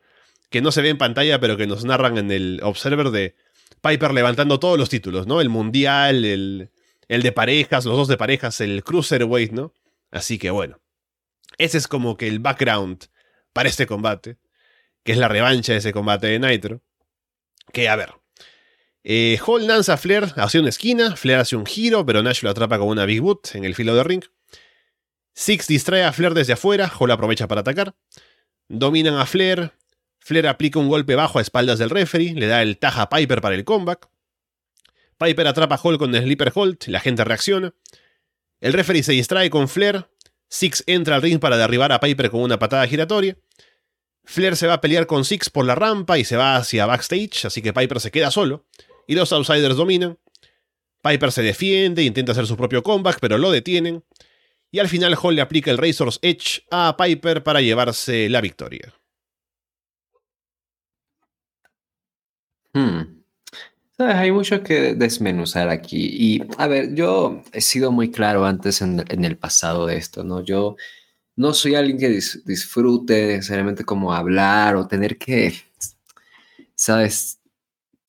[0.49, 3.35] que no se ve en pantalla, pero que nos narran en el Observer de
[3.81, 5.41] Piper levantando todos los títulos, ¿no?
[5.41, 6.71] El Mundial, el,
[7.07, 9.73] el de parejas, los dos de parejas, el Cruiserweight, ¿no?
[10.11, 10.79] Así que bueno,
[11.57, 13.05] ese es como que el background
[13.53, 14.37] para este combate,
[15.03, 16.81] que es la revancha de ese combate de Nitro.
[17.71, 18.13] Que a ver,
[19.03, 22.49] eh, Hall lanza a Flair hacia una esquina, Flair hace un giro, pero Nash lo
[22.49, 24.23] atrapa con una Big Boot en el filo de ring.
[25.33, 27.95] Six distrae a Flair desde afuera, Hall aprovecha para atacar.
[28.67, 29.73] Dominan a Flair,
[30.19, 33.41] Flair aplica un golpe bajo a espaldas del referee, le da el taja a Piper
[33.41, 34.09] para el comeback.
[35.17, 37.73] Piper atrapa a Hall con el Sleeper Hold, la gente reacciona.
[38.61, 40.07] El referee se distrae con Flair,
[40.49, 43.37] Six entra al ring para derribar a Piper con una patada giratoria.
[44.25, 47.45] Flair se va a pelear con Six por la rampa y se va hacia backstage,
[47.45, 48.65] así que Piper se queda solo
[49.07, 50.19] y los Outsiders dominan.
[51.01, 54.03] Piper se defiende, intenta hacer su propio comeback, pero lo detienen.
[54.71, 58.93] Y al final Hall le aplica el Razor's Edge a Piper para llevarse la victoria.
[62.73, 63.19] Hmm.
[63.97, 66.09] Hay mucho que desmenuzar aquí.
[66.11, 70.43] Y a ver, yo he sido muy claro antes en, el pasado de esto, ¿no?
[70.43, 70.77] Yo
[71.35, 72.09] no soy alguien que
[72.45, 75.53] disfrute necesariamente como hablar o tener que,
[76.75, 77.39] ¿sabes?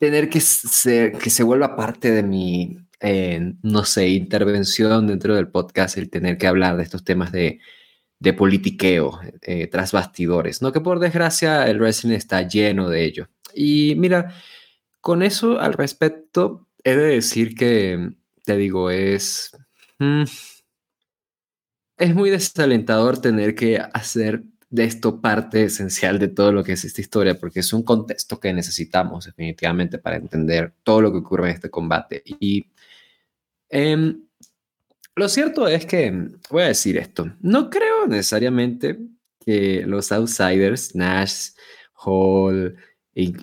[0.01, 5.49] tener que, ser, que se vuelva parte de mi, eh, no sé, intervención dentro del
[5.49, 7.61] podcast, el tener que hablar de estos temas de,
[8.37, 10.73] politiqueo eh, tras bastidores, ¿no?
[10.73, 13.29] Que por desgracia el wrestling está lleno de ello.
[13.55, 14.35] Y mira,
[15.01, 18.13] con eso al respecto, he de decir que,
[18.45, 19.51] te digo, es...
[19.99, 20.25] Mm,
[21.99, 26.85] es muy desalentador tener que hacer de esto parte esencial de todo lo que es
[26.85, 31.51] esta historia, porque es un contexto que necesitamos definitivamente para entender todo lo que ocurre
[31.51, 32.23] en este combate.
[32.25, 32.67] Y
[33.69, 34.23] em,
[35.17, 38.99] lo cierto es que, voy a decir esto, no creo necesariamente
[39.45, 41.51] que los outsiders, Nash,
[41.95, 42.77] Hall,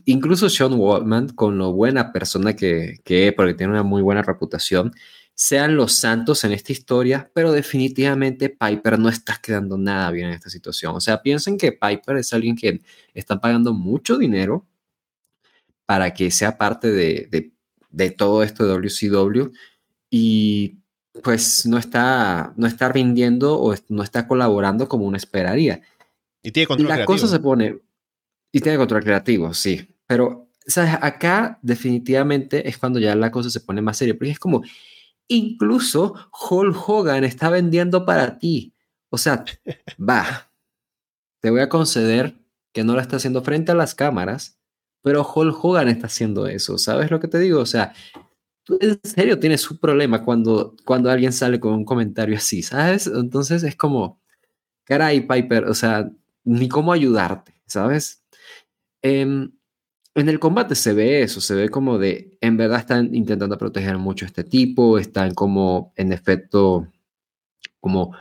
[0.06, 4.22] incluso Sean Waltman, con lo buena persona que, que es, porque tiene una muy buena
[4.22, 4.94] reputación,
[5.40, 10.34] sean los santos en esta historia, pero definitivamente Piper no está quedando nada bien en
[10.34, 10.96] esta situación.
[10.96, 12.82] O sea, piensen que Piper es alguien que
[13.14, 14.66] está pagando mucho dinero
[15.86, 17.52] para que sea parte de,
[17.92, 19.52] de, todo esto de WCW
[20.10, 20.80] y
[21.24, 25.82] pues no está, no está rindiendo o no está colaborando como uno esperaría.
[26.42, 27.78] Y tiene control la cosa se pone,
[28.58, 30.92] y tiene control creativo, sí, pero ¿sabes?
[31.02, 34.64] acá definitivamente es cuando ya la cosa se pone más seria, porque es como,
[35.28, 36.14] Incluso
[36.50, 38.74] Hulk Hogan está vendiendo para ti.
[39.10, 39.44] O sea,
[39.98, 40.52] va,
[41.42, 42.38] te voy a conceder
[42.74, 44.58] que no lo está haciendo frente a las cámaras,
[45.02, 46.78] pero Hulk Hogan está haciendo eso.
[46.78, 47.60] ¿Sabes lo que te digo?
[47.60, 47.94] O sea,
[48.64, 53.08] tú en serio tienes un problema cuando, cuando alguien sale con un comentario así, ¿sabes?
[53.08, 54.22] Entonces es como,
[54.86, 56.10] caray, Piper, o sea,
[56.44, 58.24] ni cómo ayudarte, ¿sabes?
[59.08, 63.58] Eh, en el combate se ve eso, se ve como de, en verdad están intentando
[63.58, 66.92] proteger mucho a este tipo, están como, en efecto,
[67.80, 68.16] como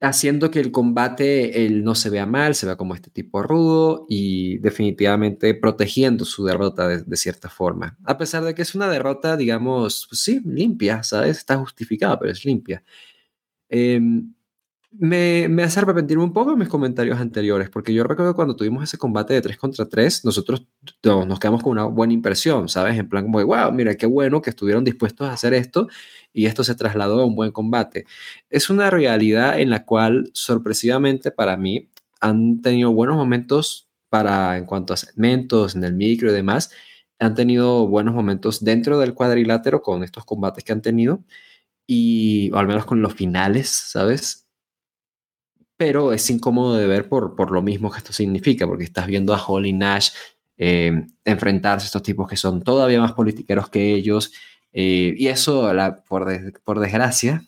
[0.00, 4.06] haciendo que el combate él no se vea mal, se vea como este tipo rudo
[4.08, 7.98] y definitivamente protegiendo su derrota de, cierta forma.
[8.04, 11.38] A pesar de que es una derrota, digamos, pues sí, limpia, ¿sabes?
[11.38, 12.84] Está justificada, pero es limpia.
[13.68, 14.00] Eh,
[14.98, 18.98] me, me, hace arrepentirme un poco mis comentarios anteriores, porque yo recuerdo cuando tuvimos ese
[18.98, 20.66] combate de 3 contra 3, nosotros
[21.02, 22.98] nos quedamos con una buena impresión, ¿sabes?
[22.98, 25.88] En plan como de, wow, mira, qué bueno que estuvieron dispuestos a hacer esto
[26.32, 28.06] y esto se trasladó a un buen combate.
[28.50, 31.90] Es una realidad en la cual, sorpresivamente para mí,
[32.20, 36.70] han tenido buenos momentos para, en cuanto a segmentos, en el micro y demás,
[37.18, 41.24] han tenido buenos momentos dentro del cuadrilátero con estos combates que han tenido
[41.86, 44.45] y o al menos con los finales, ¿sabes?
[45.76, 49.34] Pero es incómodo de ver por, por lo mismo que esto significa, porque estás viendo
[49.34, 50.10] a Holly Nash
[50.56, 54.32] eh, enfrentarse a estos tipos que son todavía más politiqueros que ellos,
[54.72, 56.26] eh, y eso, la, por,
[56.64, 57.44] por desgracia,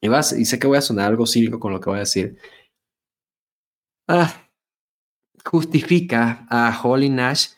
[0.00, 2.00] y, vas, y sé que voy a sonar algo cínico con lo que voy a
[2.00, 2.38] decir,
[4.08, 4.48] ah,
[5.44, 7.48] justifica a Holly Nash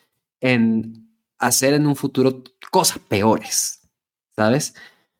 [0.41, 3.81] en hacer en un futuro cosas peores,
[4.35, 4.75] ¿sabes?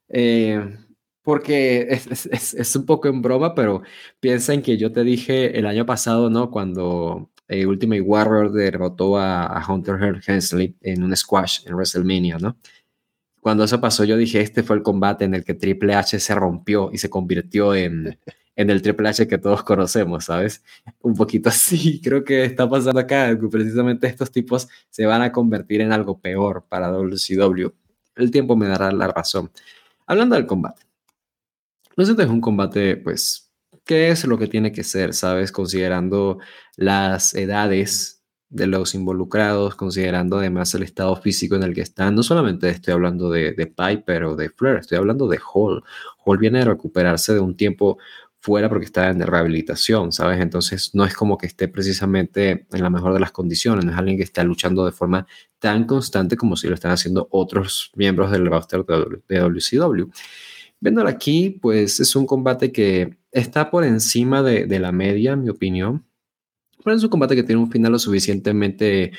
[0.10, 0.78] Eh,
[1.24, 3.82] porque es, un poco en broma, pero
[4.20, 6.52] piensa en que yo te dije el año pasado, ¿no?
[6.52, 12.58] Cuando eh, Ultimate Warrior derrotó a, Hunter Hearst Hensley en un squash en WrestleMania, ¿no?
[13.40, 16.36] Cuando eso pasó, yo dije, este fue el combate en el que Triple H se
[16.36, 18.18] rompió y se convirtió en,
[18.56, 20.64] en el Triple H que todos conocemos, ¿sabes?
[21.02, 25.32] Un poquito así, creo que está pasando acá, que precisamente estos tipos se van a
[25.32, 27.70] convertir en algo peor para WCW.
[28.16, 29.52] El tiempo me dará la razón.
[30.06, 30.93] Hablando del combate.
[31.98, 33.52] No sé, es un combate, pues,
[33.86, 35.52] ¿qué es lo que tiene que ser, sabes?
[35.52, 36.40] Considerando
[36.76, 42.16] las edades de los involucrados, considerando además el estado físico en el que están.
[42.16, 45.84] No solamente estoy hablando de, de Piper o de Flair, estoy hablando de Hall.
[46.24, 47.98] Hall viene a recuperarse de un tiempo
[48.44, 50.42] fuera porque está en rehabilitación, ¿sabes?
[50.42, 53.98] Entonces no es como que esté precisamente en la mejor de las condiciones, no es
[53.98, 55.26] alguien que está luchando de forma
[55.60, 60.12] tan constante como si lo están haciendo otros miembros del roster de WCW.
[60.84, 65.50] Viéndolo aquí, pues es un combate que está por encima de, la media, en mi
[65.50, 66.06] opinión.
[66.84, 69.14] Pero es un combate que tiene un final lo suficientemente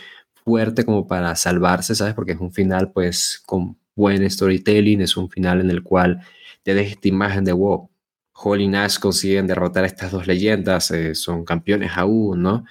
[0.45, 2.13] fuerte como para salvarse, ¿sabes?
[2.13, 6.21] Porque es un final, pues, con buen storytelling, es un final en el cual
[6.65, 7.89] te deja esta imagen de wow,
[8.35, 12.67] Holly Nash consiguen derrotar a estas dos leyendas, eh, son campeones aún, ¿no?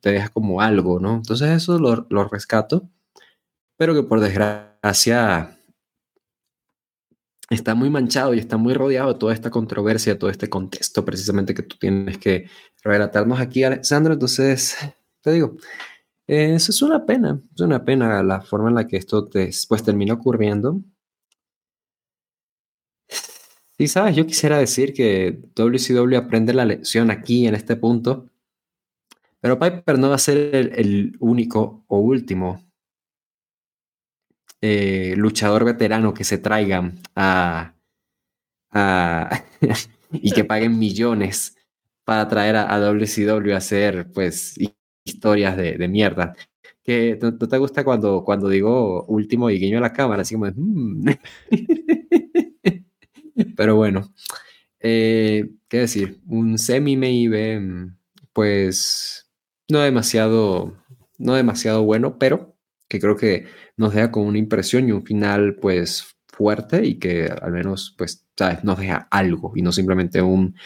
[0.00, 1.16] Te deja como algo, ¿no?
[1.16, 2.88] Entonces eso lo, lo rescato,
[3.76, 5.55] pero que por desgracia
[7.50, 11.54] está muy manchado y está muy rodeado de toda esta controversia, todo este contexto precisamente
[11.54, 12.48] que tú tienes que
[12.82, 14.14] relatarnos aquí, Alexandro.
[14.14, 14.76] Entonces,
[15.22, 15.56] te digo,
[16.26, 20.14] eso es una pena, es una pena la forma en la que esto después termina
[20.14, 20.82] ocurriendo.
[23.78, 28.30] Sí, sabes, yo quisiera decir que WCW aprende la lección aquí en este punto,
[29.40, 32.65] pero Piper no va a ser el, único o último
[34.60, 37.74] eh, luchador veterano que se traigan a,
[40.12, 41.56] y que paguen millones
[42.04, 44.54] para traer a, WCW a hacer pues
[45.04, 46.34] historias de, mierda.
[46.82, 50.46] Que no, te gusta cuando, cuando digo último y guiño a la cámara, así como
[50.54, 51.06] mm".
[53.56, 54.12] Pero bueno,
[54.80, 56.20] eh, ¿qué decir?
[56.26, 57.96] Un semi-main
[58.32, 59.30] pues
[59.68, 60.76] no demasiado,
[61.18, 62.56] no demasiado bueno, pero
[62.88, 63.46] que creo que
[63.76, 68.26] nos deja con una impresión y un final pues fuerte y que al menos pues,
[68.36, 68.64] ¿sabes?
[68.64, 70.56] Nos deja algo y no simplemente un,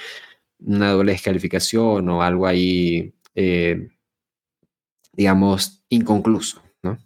[0.58, 3.88] una doble descalificación o algo ahí, eh,
[5.12, 6.98] digamos, inconcluso, ¿no?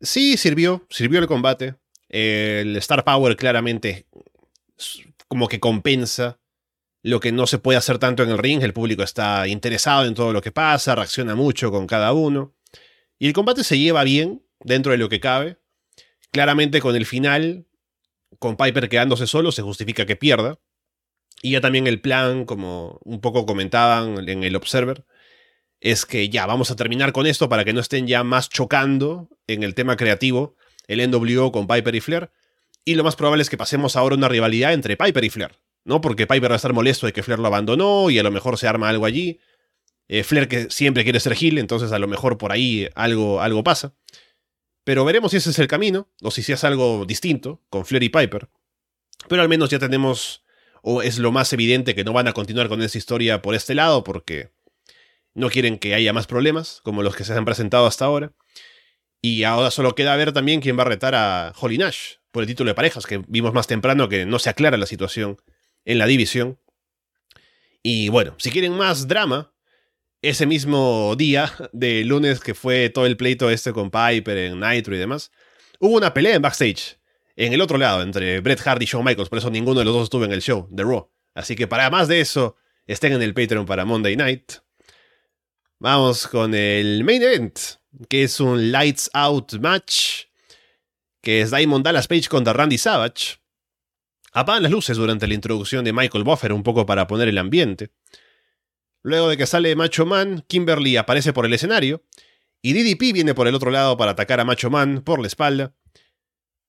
[0.00, 1.76] Sí, sirvió, sirvió el combate.
[2.08, 4.06] El Star Power claramente
[5.28, 6.40] como que compensa
[7.02, 8.62] lo que no se puede hacer tanto en el ring.
[8.62, 12.54] El público está interesado en todo lo que pasa, reacciona mucho con cada uno.
[13.22, 15.56] Y el combate se lleva bien dentro de lo que cabe.
[16.32, 17.68] Claramente con el final,
[18.40, 20.58] con Piper quedándose solo, se justifica que pierda.
[21.40, 25.04] Y ya también el plan, como un poco comentaban en el Observer,
[25.78, 29.28] es que ya vamos a terminar con esto para que no estén ya más chocando
[29.46, 30.56] en el tema creativo
[30.88, 32.32] el NWO con Piper y Flair.
[32.84, 35.52] Y lo más probable es que pasemos ahora una rivalidad entre Piper y Flair,
[35.84, 36.00] ¿no?
[36.00, 38.58] Porque Piper va a estar molesto de que Flair lo abandonó y a lo mejor
[38.58, 39.38] se arma algo allí.
[40.14, 43.64] Eh, Flair que siempre quiere ser Gil, entonces a lo mejor por ahí algo, algo
[43.64, 43.94] pasa.
[44.84, 48.02] Pero veremos si ese es el camino, o si se hace algo distinto con Flair
[48.02, 48.50] y Piper.
[49.26, 50.44] Pero al menos ya tenemos,
[50.82, 53.74] o es lo más evidente que no van a continuar con esa historia por este
[53.74, 54.50] lado, porque
[55.32, 58.34] no quieren que haya más problemas, como los que se han presentado hasta ahora.
[59.22, 62.48] Y ahora solo queda ver también quién va a retar a Holly Nash por el
[62.48, 65.40] título de parejas, que vimos más temprano que no se aclara la situación
[65.86, 66.58] en la división.
[67.82, 69.51] Y bueno, si quieren más drama,
[70.22, 74.94] ese mismo día de lunes que fue todo el pleito este con Piper en Nitro
[74.94, 75.30] y demás,
[75.80, 76.98] hubo una pelea en backstage,
[77.36, 79.94] en el otro lado, entre Bret Hart y Shawn Michaels, por eso ninguno de los
[79.94, 81.10] dos estuvo en el show de Raw.
[81.34, 82.56] Así que para más de eso,
[82.86, 84.52] estén en el Patreon para Monday Night.
[85.78, 87.58] Vamos con el main event
[88.08, 90.26] que es un Lights Out match,
[91.20, 93.38] que es Diamond Dallas Page contra Randy Savage.
[94.32, 97.90] Apagan las luces durante la introducción de Michael Buffer un poco para poner el ambiente.
[99.02, 102.04] Luego de que sale Macho Man, Kimberly aparece por el escenario
[102.60, 105.74] y DDP viene por el otro lado para atacar a Macho Man por la espalda.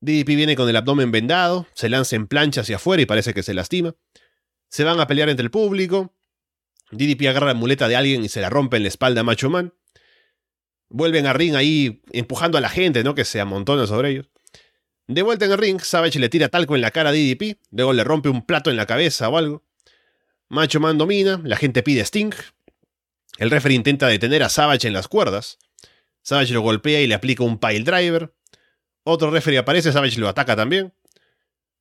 [0.02, 3.44] DDP viene con el abdomen vendado, se lanza en plancha hacia afuera y parece que
[3.44, 3.96] se lastima.
[4.70, 6.14] Se van a pelear entre el público.
[6.92, 9.50] DDP agarra la muleta de alguien y se la rompe en la espalda a Macho
[9.50, 9.74] Man
[10.94, 13.16] vuelven a ring ahí empujando a la gente, ¿no?
[13.16, 14.30] Que se amontona sobre ellos.
[15.08, 17.92] De vuelta en el ring, Savage le tira talco en la cara a DDP, luego
[17.92, 19.64] le rompe un plato en la cabeza o algo.
[20.54, 22.32] Macho Man domina, la gente pide Sting.
[23.40, 25.58] El referee intenta detener a Savage en las cuerdas.
[26.22, 28.36] Savage lo golpea y le aplica un pile driver.
[29.04, 30.94] Otro referee aparece, Savage lo ataca también.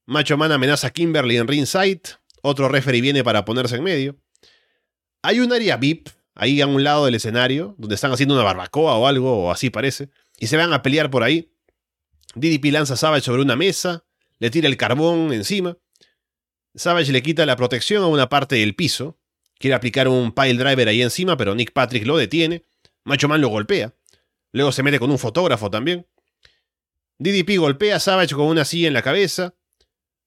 [0.06, 2.00] Macho Man amenaza a Kimberly en ringside.
[2.40, 4.16] Otro referee viene para ponerse en medio.
[5.20, 8.96] Hay un área VIP ahí a un lado del escenario, donde están haciendo una barbacoa
[8.96, 10.08] o algo, o así parece,
[10.38, 11.52] y se van a pelear por ahí.
[12.36, 14.06] DDP lanza a Savage sobre una mesa,
[14.38, 15.76] le tira el carbón encima.
[16.74, 19.18] Savage le quita la protección a una parte del piso.
[19.58, 22.64] Quiere aplicar un pile driver ahí encima, pero Nick Patrick lo detiene.
[23.04, 23.94] Macho Man lo golpea.
[24.52, 26.06] Luego se mete con un fotógrafo también.
[27.18, 29.54] DDP golpea a Savage con una silla en la cabeza.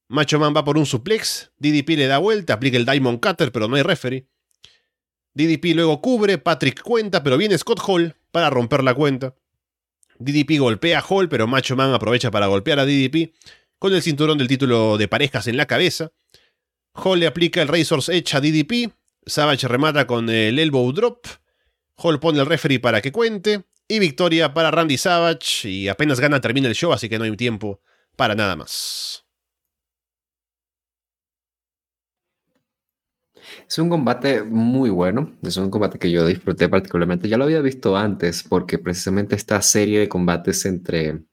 [0.07, 1.51] Macho Man va por un suplex.
[1.57, 4.27] DDP le da vuelta, aplica el Diamond Cutter, pero no hay referee.
[5.33, 9.35] DDP luego cubre, Patrick cuenta, pero viene Scott Hall para romper la cuenta.
[10.19, 13.33] DDP golpea a Hall, pero Macho Man aprovecha para golpear a DDP
[13.79, 16.13] con el cinturón del título de parejas en la cabeza.
[16.95, 18.93] Hall le aplica el Razor's Edge a DDP.
[19.25, 21.25] Savage remata con el Elbow Drop.
[21.97, 23.65] Hall pone el referee para que cuente.
[23.87, 25.69] Y victoria para Randy Savage.
[25.69, 27.81] Y apenas gana termina el show, así que no hay tiempo
[28.15, 29.25] para nada más.
[33.67, 37.27] Es un combate muy bueno, es un combate que yo disfruté particularmente.
[37.29, 41.23] Ya lo había visto antes porque precisamente esta serie de combates entre,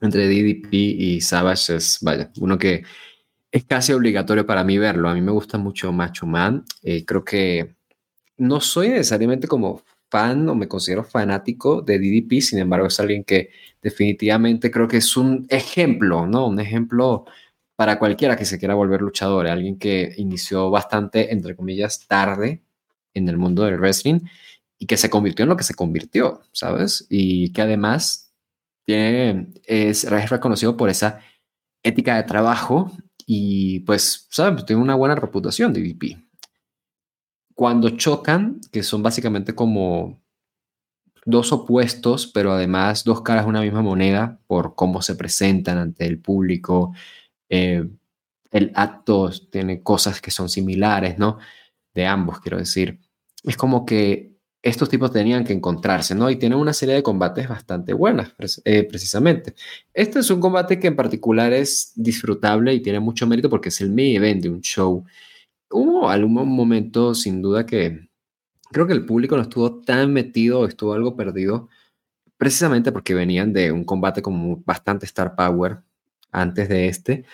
[0.00, 2.84] entre DDP y Savage es, vaya, uno que
[3.52, 5.08] es casi obligatorio para mí verlo.
[5.08, 6.64] A mí me gusta mucho Macho Man.
[6.82, 7.76] Eh, creo que
[8.38, 13.24] no soy necesariamente como fan o me considero fanático de DDP, sin embargo es alguien
[13.24, 13.50] que
[13.80, 16.48] definitivamente creo que es un ejemplo, ¿no?
[16.48, 17.24] Un ejemplo
[17.76, 22.62] para cualquiera que se quiera volver luchador, alguien que inició bastante, entre comillas, tarde
[23.14, 24.20] en el mundo del wrestling
[24.78, 27.06] y que se convirtió en lo que se convirtió, ¿sabes?
[27.08, 28.32] Y que además
[28.84, 31.20] tiene, es, reconocido por esa
[31.82, 32.92] ética de trabajo
[33.26, 34.64] y pues, ¿sabes?
[34.66, 36.18] Tiene una buena reputación DDP.
[37.54, 40.22] Cuando chocan, que son básicamente como
[41.24, 46.06] dos opuestos, pero además dos caras de una misma moneda por cómo se presentan ante
[46.06, 46.94] el público,
[47.48, 47.88] eh,
[48.50, 51.38] el acto tiene cosas que son similares, ¿no?
[51.94, 53.00] De ambos, quiero decir.
[53.44, 54.31] Es como que
[54.62, 56.30] estos tipos tenían que encontrarse, ¿no?
[56.30, 58.32] Y tienen una serie de combates bastante buenas,
[58.64, 59.54] eh, precisamente.
[59.92, 63.80] Este es un combate que en particular es disfrutable y tiene mucho mérito porque es
[63.80, 65.04] el main event de un show.
[65.70, 68.08] Hubo algún momento, sin duda, que
[68.70, 71.68] creo que el público no estuvo tan metido, estuvo algo perdido,
[72.38, 75.78] precisamente porque venían de un combate con bastante star power
[76.32, 77.24] antes de este,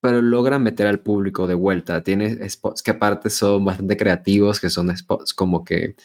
[0.00, 2.02] pero logran meter al público de vuelta.
[2.02, 5.96] Tiene spots que aparte son bastante creativos, que son spots como que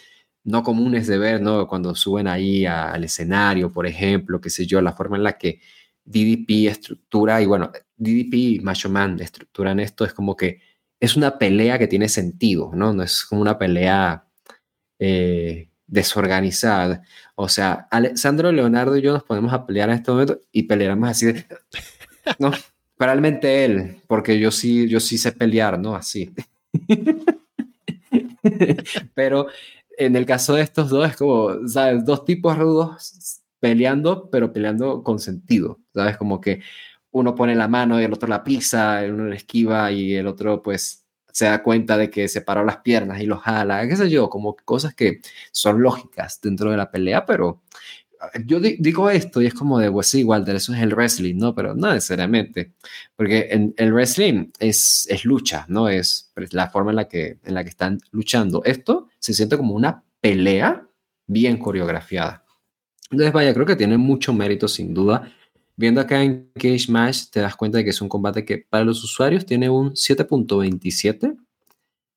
[0.43, 1.67] no comunes de ver, ¿no?
[1.67, 5.61] Cuando suben ahí al escenario, por ejemplo, qué sé yo, la forma en la que
[6.05, 10.59] DDP estructura, y bueno, DDP y Macho Man estructuran esto, es como que
[10.99, 12.93] es una pelea que tiene sentido, ¿no?
[12.93, 14.25] No es como una pelea
[14.99, 17.03] eh, desorganizada.
[17.35, 21.09] O sea, Alessandro, Leonardo y yo nos ponemos a pelear en este momento y peleamos
[21.09, 21.45] así de...
[22.39, 22.51] No,
[22.97, 25.93] realmente él, porque yo sí, yo sí sé pelear, ¿no?
[25.93, 26.31] Así.
[29.13, 29.47] pero
[29.97, 32.05] en el caso de estos dos es como, ¿sabes?
[32.05, 36.17] Dos tipos rudos peleando, pero peleando con sentido, ¿sabes?
[36.17, 36.61] Como que
[37.11, 40.61] uno pone la mano y el otro la pisa, uno la esquiva y el otro
[40.61, 44.29] pues se da cuenta de que separó las piernas y lo jala, qué sé yo,
[44.29, 45.21] como cosas que
[45.51, 47.63] son lógicas dentro de la pelea, pero
[48.45, 51.53] yo digo esto y es como de, pues sí, Walter, eso es el wrestling, ¿no?
[51.53, 52.73] Pero no necesariamente,
[53.15, 55.89] porque en, el wrestling es, es lucha, ¿no?
[55.89, 58.63] Es la forma en la, que, en la que están luchando.
[58.63, 60.87] Esto se siente como una pelea
[61.27, 62.45] bien coreografiada.
[63.11, 65.31] Entonces, vaya, creo que tiene mucho mérito, sin duda.
[65.75, 68.85] Viendo acá en Cage Match, te das cuenta de que es un combate que para
[68.85, 71.35] los usuarios tiene un 7.27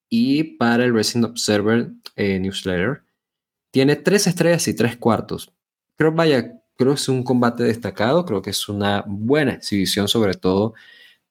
[0.09, 3.03] y para el Wrestling Observer eh, Newsletter
[3.73, 5.56] tiene 3 estrellas y 3 cuartos
[5.97, 10.35] creo, vaya, creo que es un combate destacado, creo que es una buena exhibición, sobre
[10.35, 10.75] todo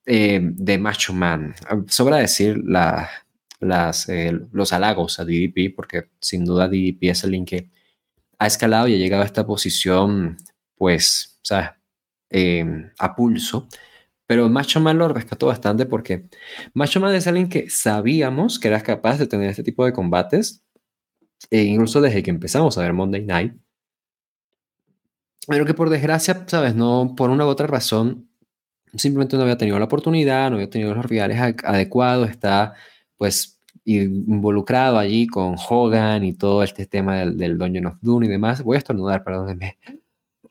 [0.05, 1.55] eh, de Macho Man.
[1.87, 3.09] Sobra decir la,
[3.59, 7.69] las, eh, los halagos a DDP, porque sin duda DDP es alguien que
[8.39, 10.37] ha escalado y ha llegado a esta posición,
[10.75, 11.79] pues, o sea,
[12.29, 13.67] em, a pulso.
[14.27, 16.27] Pero Macho Man lo rescató bastante porque
[16.73, 20.63] Macho Man es alguien que sabíamos que era capaz de tener este tipo de combates,
[21.51, 23.53] e incluso desde que empezamos a ver Monday Night,
[25.47, 26.75] pero que por desgracia, ¿sabes?
[26.75, 28.29] No, por una u otra razón,
[28.95, 32.73] simplemente no había tenido la oportunidad, no había tenido los rivales adecuados, está
[33.17, 38.27] pues involucrado allí con Hogan y todo este tema del, del Dungeon of Doom y
[38.27, 38.63] demás.
[38.63, 39.77] Voy a estornudar, perdónenme.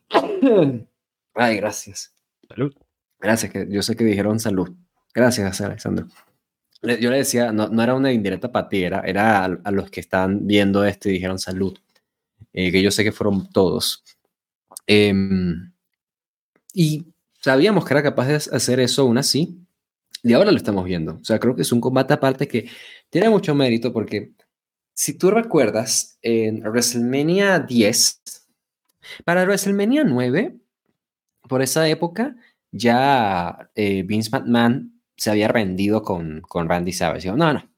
[1.33, 2.13] Ay, gracias.
[2.47, 2.73] Salud.
[3.19, 4.69] Gracias, que yo sé que dijeron salud.
[5.13, 6.07] Gracias, Alexandro.
[6.81, 10.45] Yo le decía, no, no era una indirecta para ti, era, a, los que están
[10.45, 11.77] viendo esto y dijeron salud.
[12.53, 14.03] Eh, que yo sé que fueron todos.
[14.87, 15.71] Em,
[16.73, 17.05] y
[17.41, 19.59] sabíamos que era capaz de hacer eso aún así.
[20.23, 21.15] Y ahora lo estamos viendo.
[21.15, 22.69] O sea, creo que es un combate aparte que
[23.09, 24.33] tiene mucho mérito porque
[24.95, 28.21] si tú recuerdas, en WrestleMania 10,
[29.25, 30.57] para WrestleMania 9,
[31.47, 32.35] por esa época,
[32.71, 37.23] ya eh, Vince McMahon se había rendido con, con Randy Savage.
[37.23, 37.69] Dijo, no, no,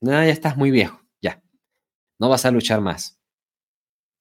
[0.00, 1.42] no, ya estás muy viejo, ya,
[2.18, 3.18] no vas a luchar más.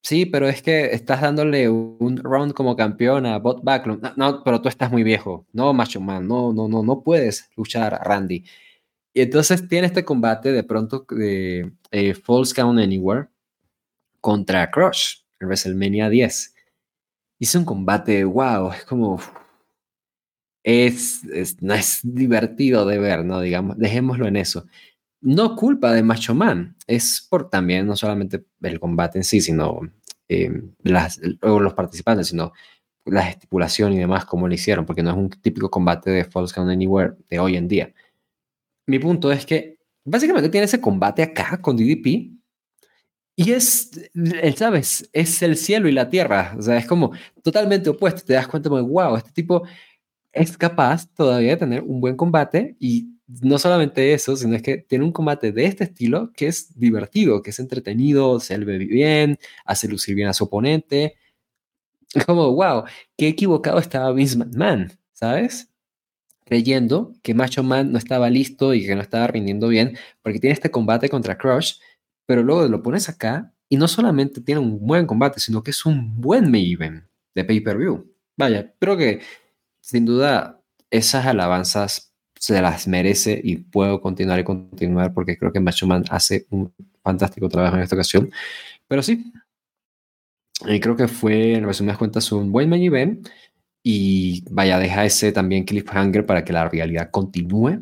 [0.05, 4.03] Sí, pero es que estás dándole un round como campeón a Bot Backlund.
[4.17, 5.47] No, pero tú estás muy viejo.
[5.53, 8.43] No, Macho Man, no, no, no, no puedes luchar Randy.
[9.13, 13.29] Y entonces tiene este combate de pronto de eh, Falls Count Anywhere
[14.21, 16.55] contra Crush en WrestleMania 10.
[17.39, 19.19] Hice un combate, wow, es como...
[20.63, 21.21] Es,
[21.61, 23.41] no es divertido de ver, ¿no?
[23.41, 24.65] Digamos, dejémoslo en eso.
[25.23, 29.79] No culpa de Macho Man, es por también no solamente el combate en sí, sino
[30.27, 30.51] eh,
[30.83, 32.51] las, los participantes, sino
[33.05, 36.51] la estipulación y demás, cómo lo hicieron, porque no es un típico combate de Falls
[36.51, 37.93] Count Anywhere de hoy en día.
[38.85, 42.33] Mi punto es que básicamente tiene ese combate acá con DDP
[43.37, 43.91] y es,
[44.57, 45.09] ¿sabes?
[45.13, 46.53] Es el cielo y la tierra.
[46.57, 48.23] O sea, es como totalmente opuesto.
[48.25, 49.63] Te das cuenta de, wow, este tipo
[50.33, 54.77] es capaz todavía de tener un buen combate y no solamente eso, sino es que
[54.77, 59.39] tiene un combate de este estilo que es divertido, que es entretenido, se ve bien,
[59.65, 61.15] hace lucir bien a su oponente.
[62.25, 62.83] Como, wow,
[63.17, 65.69] qué equivocado estaba Vince McMahon, ¿sabes?
[66.45, 70.53] Creyendo que Macho Man no estaba listo y que no estaba rindiendo bien, porque tiene
[70.53, 71.75] este combate contra Crush
[72.25, 75.85] pero luego lo pones acá y no solamente tiene un buen combate, sino que es
[75.85, 78.11] un buen main de pay-per-view.
[78.37, 79.21] Vaya, creo que
[79.81, 82.12] sin duda esas alabanzas
[82.43, 86.73] se las merece y puedo continuar y continuar porque creo que Macho Man hace un
[87.01, 88.29] fantástico trabajo en esta ocasión.
[88.85, 89.31] Pero sí,
[90.67, 93.29] y creo que fue, en resumidas cuentas, un buen main event
[93.81, 97.81] y vaya, deja ese también cliffhanger para que la realidad continúe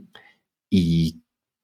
[0.70, 1.24] y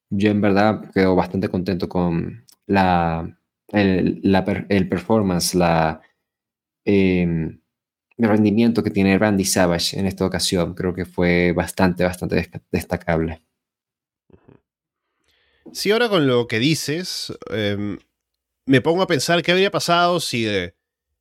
[0.10, 6.02] yo en verdad quedo bastante contento con la, el, la, el performance, la,
[6.84, 7.62] el
[8.18, 10.74] rendimiento que tiene Randy Savage en esta ocasión.
[10.74, 13.42] Creo que fue bastante, bastante destacable.
[15.72, 18.00] Sí, ahora con lo que dices, em,
[18.66, 20.74] me pongo a pensar qué habría pasado si eh,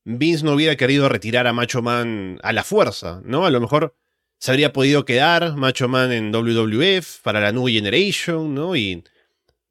[0.04, 3.44] Vince no hubiera querido retirar a Macho Man a la fuerza, ¿no?
[3.44, 3.94] A lo mejor
[4.38, 8.76] se habría podido quedar Macho Man en WWF para la New Generation, ¿no?
[8.76, 9.04] Y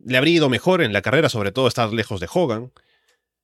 [0.03, 2.71] le habría ido mejor en la carrera, sobre todo estar lejos de Hogan.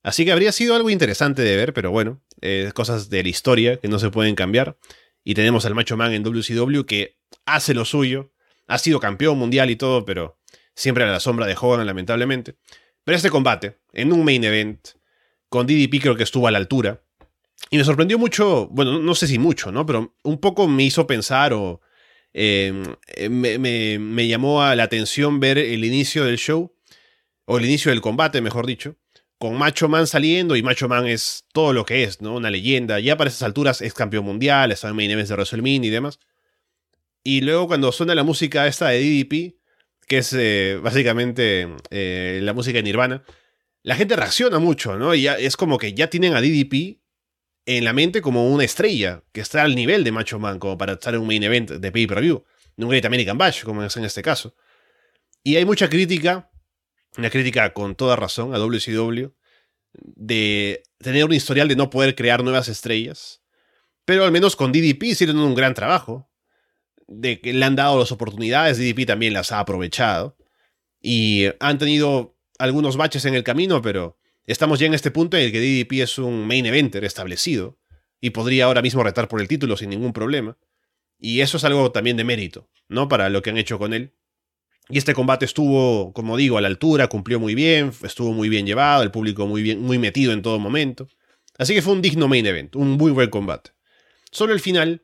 [0.03, 3.77] Así que habría sido algo interesante de ver, pero bueno, eh, cosas de la historia
[3.77, 4.77] que no se pueden cambiar.
[5.23, 8.31] Y tenemos al Macho Man en WCW que hace lo suyo,
[8.67, 10.39] ha sido campeón mundial y todo, pero
[10.75, 12.55] siempre a la sombra de Hogan, lamentablemente.
[13.03, 14.89] Pero este combate, en un main event,
[15.49, 17.03] con DDP creo que estuvo a la altura.
[17.69, 19.85] Y me sorprendió mucho, bueno, no sé si mucho, ¿no?
[19.85, 21.81] Pero un poco me hizo pensar o
[22.33, 22.83] Em,
[23.15, 26.73] eh, me, llamó a la atención ver el inicio del show,
[27.45, 28.97] o el inicio del combate, mejor dicho,
[29.41, 32.35] con Macho Man saliendo, y Macho Man es todo lo que es, ¿no?
[32.35, 32.99] Una leyenda.
[32.99, 36.19] Ya para esas alturas es campeón mundial, está en main events de WrestleMania y demás.
[37.23, 39.55] Y luego cuando suena la música esta de DDP,
[40.05, 43.23] que es eh, básicamente eh, la música de Nirvana,
[43.81, 45.15] la gente reacciona mucho, ¿no?
[45.15, 46.99] Y ya, es como que ya tienen a DDP
[47.65, 50.93] en la mente como una estrella que está al nivel de Macho Man, como para
[50.93, 52.43] estar en un main event de pay-per-view,
[52.77, 54.53] un Great American Bash, como es en este caso.
[55.43, 56.50] Y hay mucha crítica,
[57.17, 59.29] una crítica con toda razón a WCW,
[59.93, 63.41] de tener un historial de no poder crear nuevas estrellas,
[64.05, 66.29] pero al menos con DDP hicieron un gran trabajo,
[67.07, 70.37] de que le han dado las oportunidades, DDP también las ha aprovechado,
[71.01, 75.43] y han tenido algunos baches en el camino, pero Estamos ya en este punto en
[75.43, 77.79] el que DDP es un main eventer establecido
[78.19, 80.57] y podría ahora mismo retar por el título sin ningún problema.
[81.19, 83.07] Y eso es algo también de mérito, ¿no?
[83.07, 84.15] Para lo que han hecho con él.
[84.89, 88.65] Y este combate estuvo, como digo, a la altura, cumplió muy bien, estuvo muy bien
[88.65, 91.07] llevado, el público muy bien, muy metido en todo momento.
[91.57, 93.71] Así que fue un digno main event, un muy buen combate.
[94.31, 95.03] Solo el final,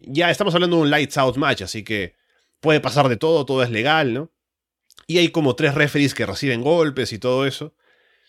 [0.00, 2.16] ya estamos hablando de un lights out match, así que
[2.60, 4.32] puede pasar de todo, todo es legal, ¿no?
[5.06, 7.74] Y hay como tres referees que reciben golpes y todo eso.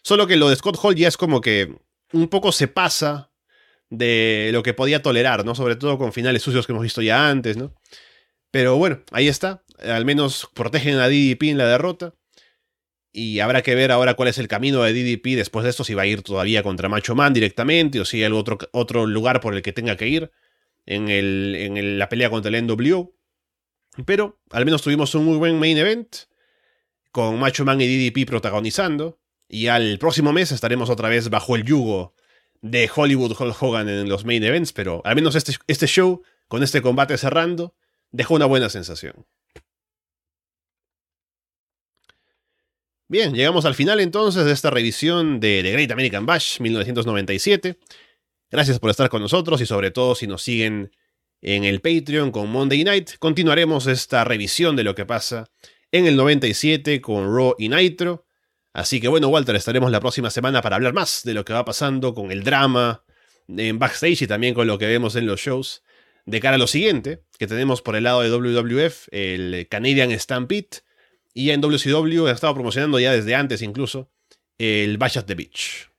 [0.04, 1.76] Solo que lo de Scott Hall ya es como que
[2.12, 3.32] un poco se pasa
[3.90, 5.56] de lo que podía tolerar, ¿no?
[5.56, 7.74] Sobre todo con finales sucios que hemos visto ya antes, ¿no?
[8.56, 9.66] Pero bueno, ahí está.
[9.80, 12.14] Al menos protegen a DDP en la derrota.
[13.12, 15.94] Y habrá que ver ahora cuál es el camino de DDP después de esto, si
[15.94, 19.56] va a ir todavía contra Macho Man directamente o si hay otro, otro lugar por
[19.56, 20.32] el que tenga que ir
[20.86, 23.14] en, el, en la pelea contra el NWO.
[24.06, 26.16] Pero al menos tuvimos un muy buen main event
[27.12, 29.20] con Macho Man y DDP protagonizando.
[29.50, 32.16] Y al próximo mes estaremos otra vez bajo el yugo
[32.62, 36.64] de Hollywood Hulk Hogan en los main events, pero al menos este, este show, con
[36.64, 37.76] este combate cerrando,
[38.16, 39.26] dejó una buena sensación.
[43.08, 47.78] Bien, llegamos al final entonces de esta revisión de The Great American Bash 1997.
[48.50, 50.92] Gracias por estar con nosotros y sobre todo si nos siguen
[51.42, 55.52] en el Patreon con Monday Night, continuaremos esta revisión de lo que pasa
[55.92, 58.26] en el 97 con Raw y Nitro.
[58.74, 61.64] Así que bueno, Walter, estaremos la próxima semana para hablar más de lo que va
[61.64, 63.04] pasando con el drama
[63.48, 65.84] en backstage y también con lo que vemos en los shows.
[66.26, 70.84] De cara a lo siguiente, que tenemos por el lado de WWF, el Canadian Stampede,
[71.34, 74.10] y en WCW ha estado promocionando ya desde antes incluso
[74.58, 75.90] el Bash at the Beach.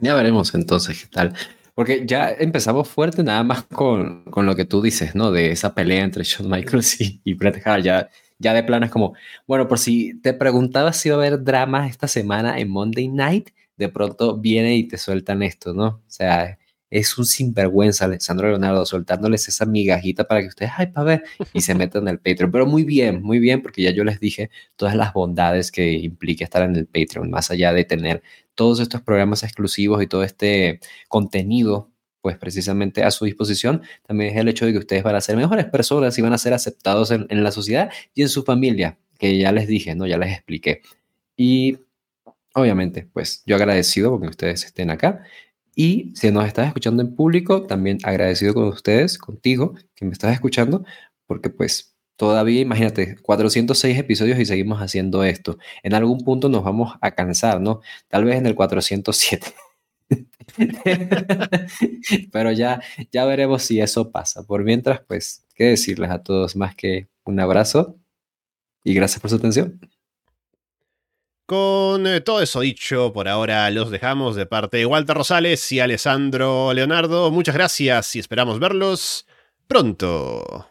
[0.00, 1.34] Ya veremos entonces qué tal.
[1.74, 5.30] Porque ya empezamos fuerte nada más con, con lo que tú dices, ¿no?
[5.30, 7.84] De esa pelea entre Shawn Michaels y, y Bret Hart.
[7.84, 9.14] Ya, ya de plano es como,
[9.46, 13.50] bueno, por si te preguntabas si iba a haber drama esta semana en Monday Night,
[13.76, 15.86] de pronto viene y te sueltan esto, ¿no?
[15.86, 16.57] O sea,
[16.90, 21.60] es un sinvergüenza Alessandro Leonardo soltándoles esa migajita para que ustedes, ay, para ver, y
[21.60, 22.50] se metan en el Patreon.
[22.50, 26.44] Pero muy bien, muy bien, porque ya yo les dije todas las bondades que implica
[26.44, 28.22] estar en el Patreon, más allá de tener
[28.54, 31.90] todos estos programas exclusivos y todo este contenido
[32.20, 35.36] pues precisamente a su disposición, también es el hecho de que ustedes van a ser
[35.36, 38.98] mejores personas y van a ser aceptados en, en la sociedad y en su familia,
[39.18, 40.06] que ya les dije, ¿no?
[40.06, 40.82] Ya les expliqué.
[41.36, 41.78] Y
[42.54, 45.22] obviamente, pues yo agradecido porque ustedes estén acá
[45.80, 50.32] y si nos estás escuchando en público, también agradecido con ustedes, contigo, que me estás
[50.32, 50.84] escuchando,
[51.24, 55.56] porque pues todavía, imagínate, 406 episodios y seguimos haciendo esto.
[55.84, 57.80] En algún punto nos vamos a cansar, ¿no?
[58.08, 59.54] Tal vez en el 407.
[62.32, 62.82] Pero ya,
[63.12, 64.42] ya veremos si eso pasa.
[64.42, 67.96] Por mientras, pues, ¿qué decirles a todos más que un abrazo
[68.82, 69.78] y gracias por su atención?
[71.48, 75.80] Con eh, todo eso dicho, por ahora los dejamos de parte de Walter Rosales y
[75.80, 77.30] Alessandro Leonardo.
[77.30, 79.26] Muchas gracias y esperamos verlos
[79.66, 80.68] pronto.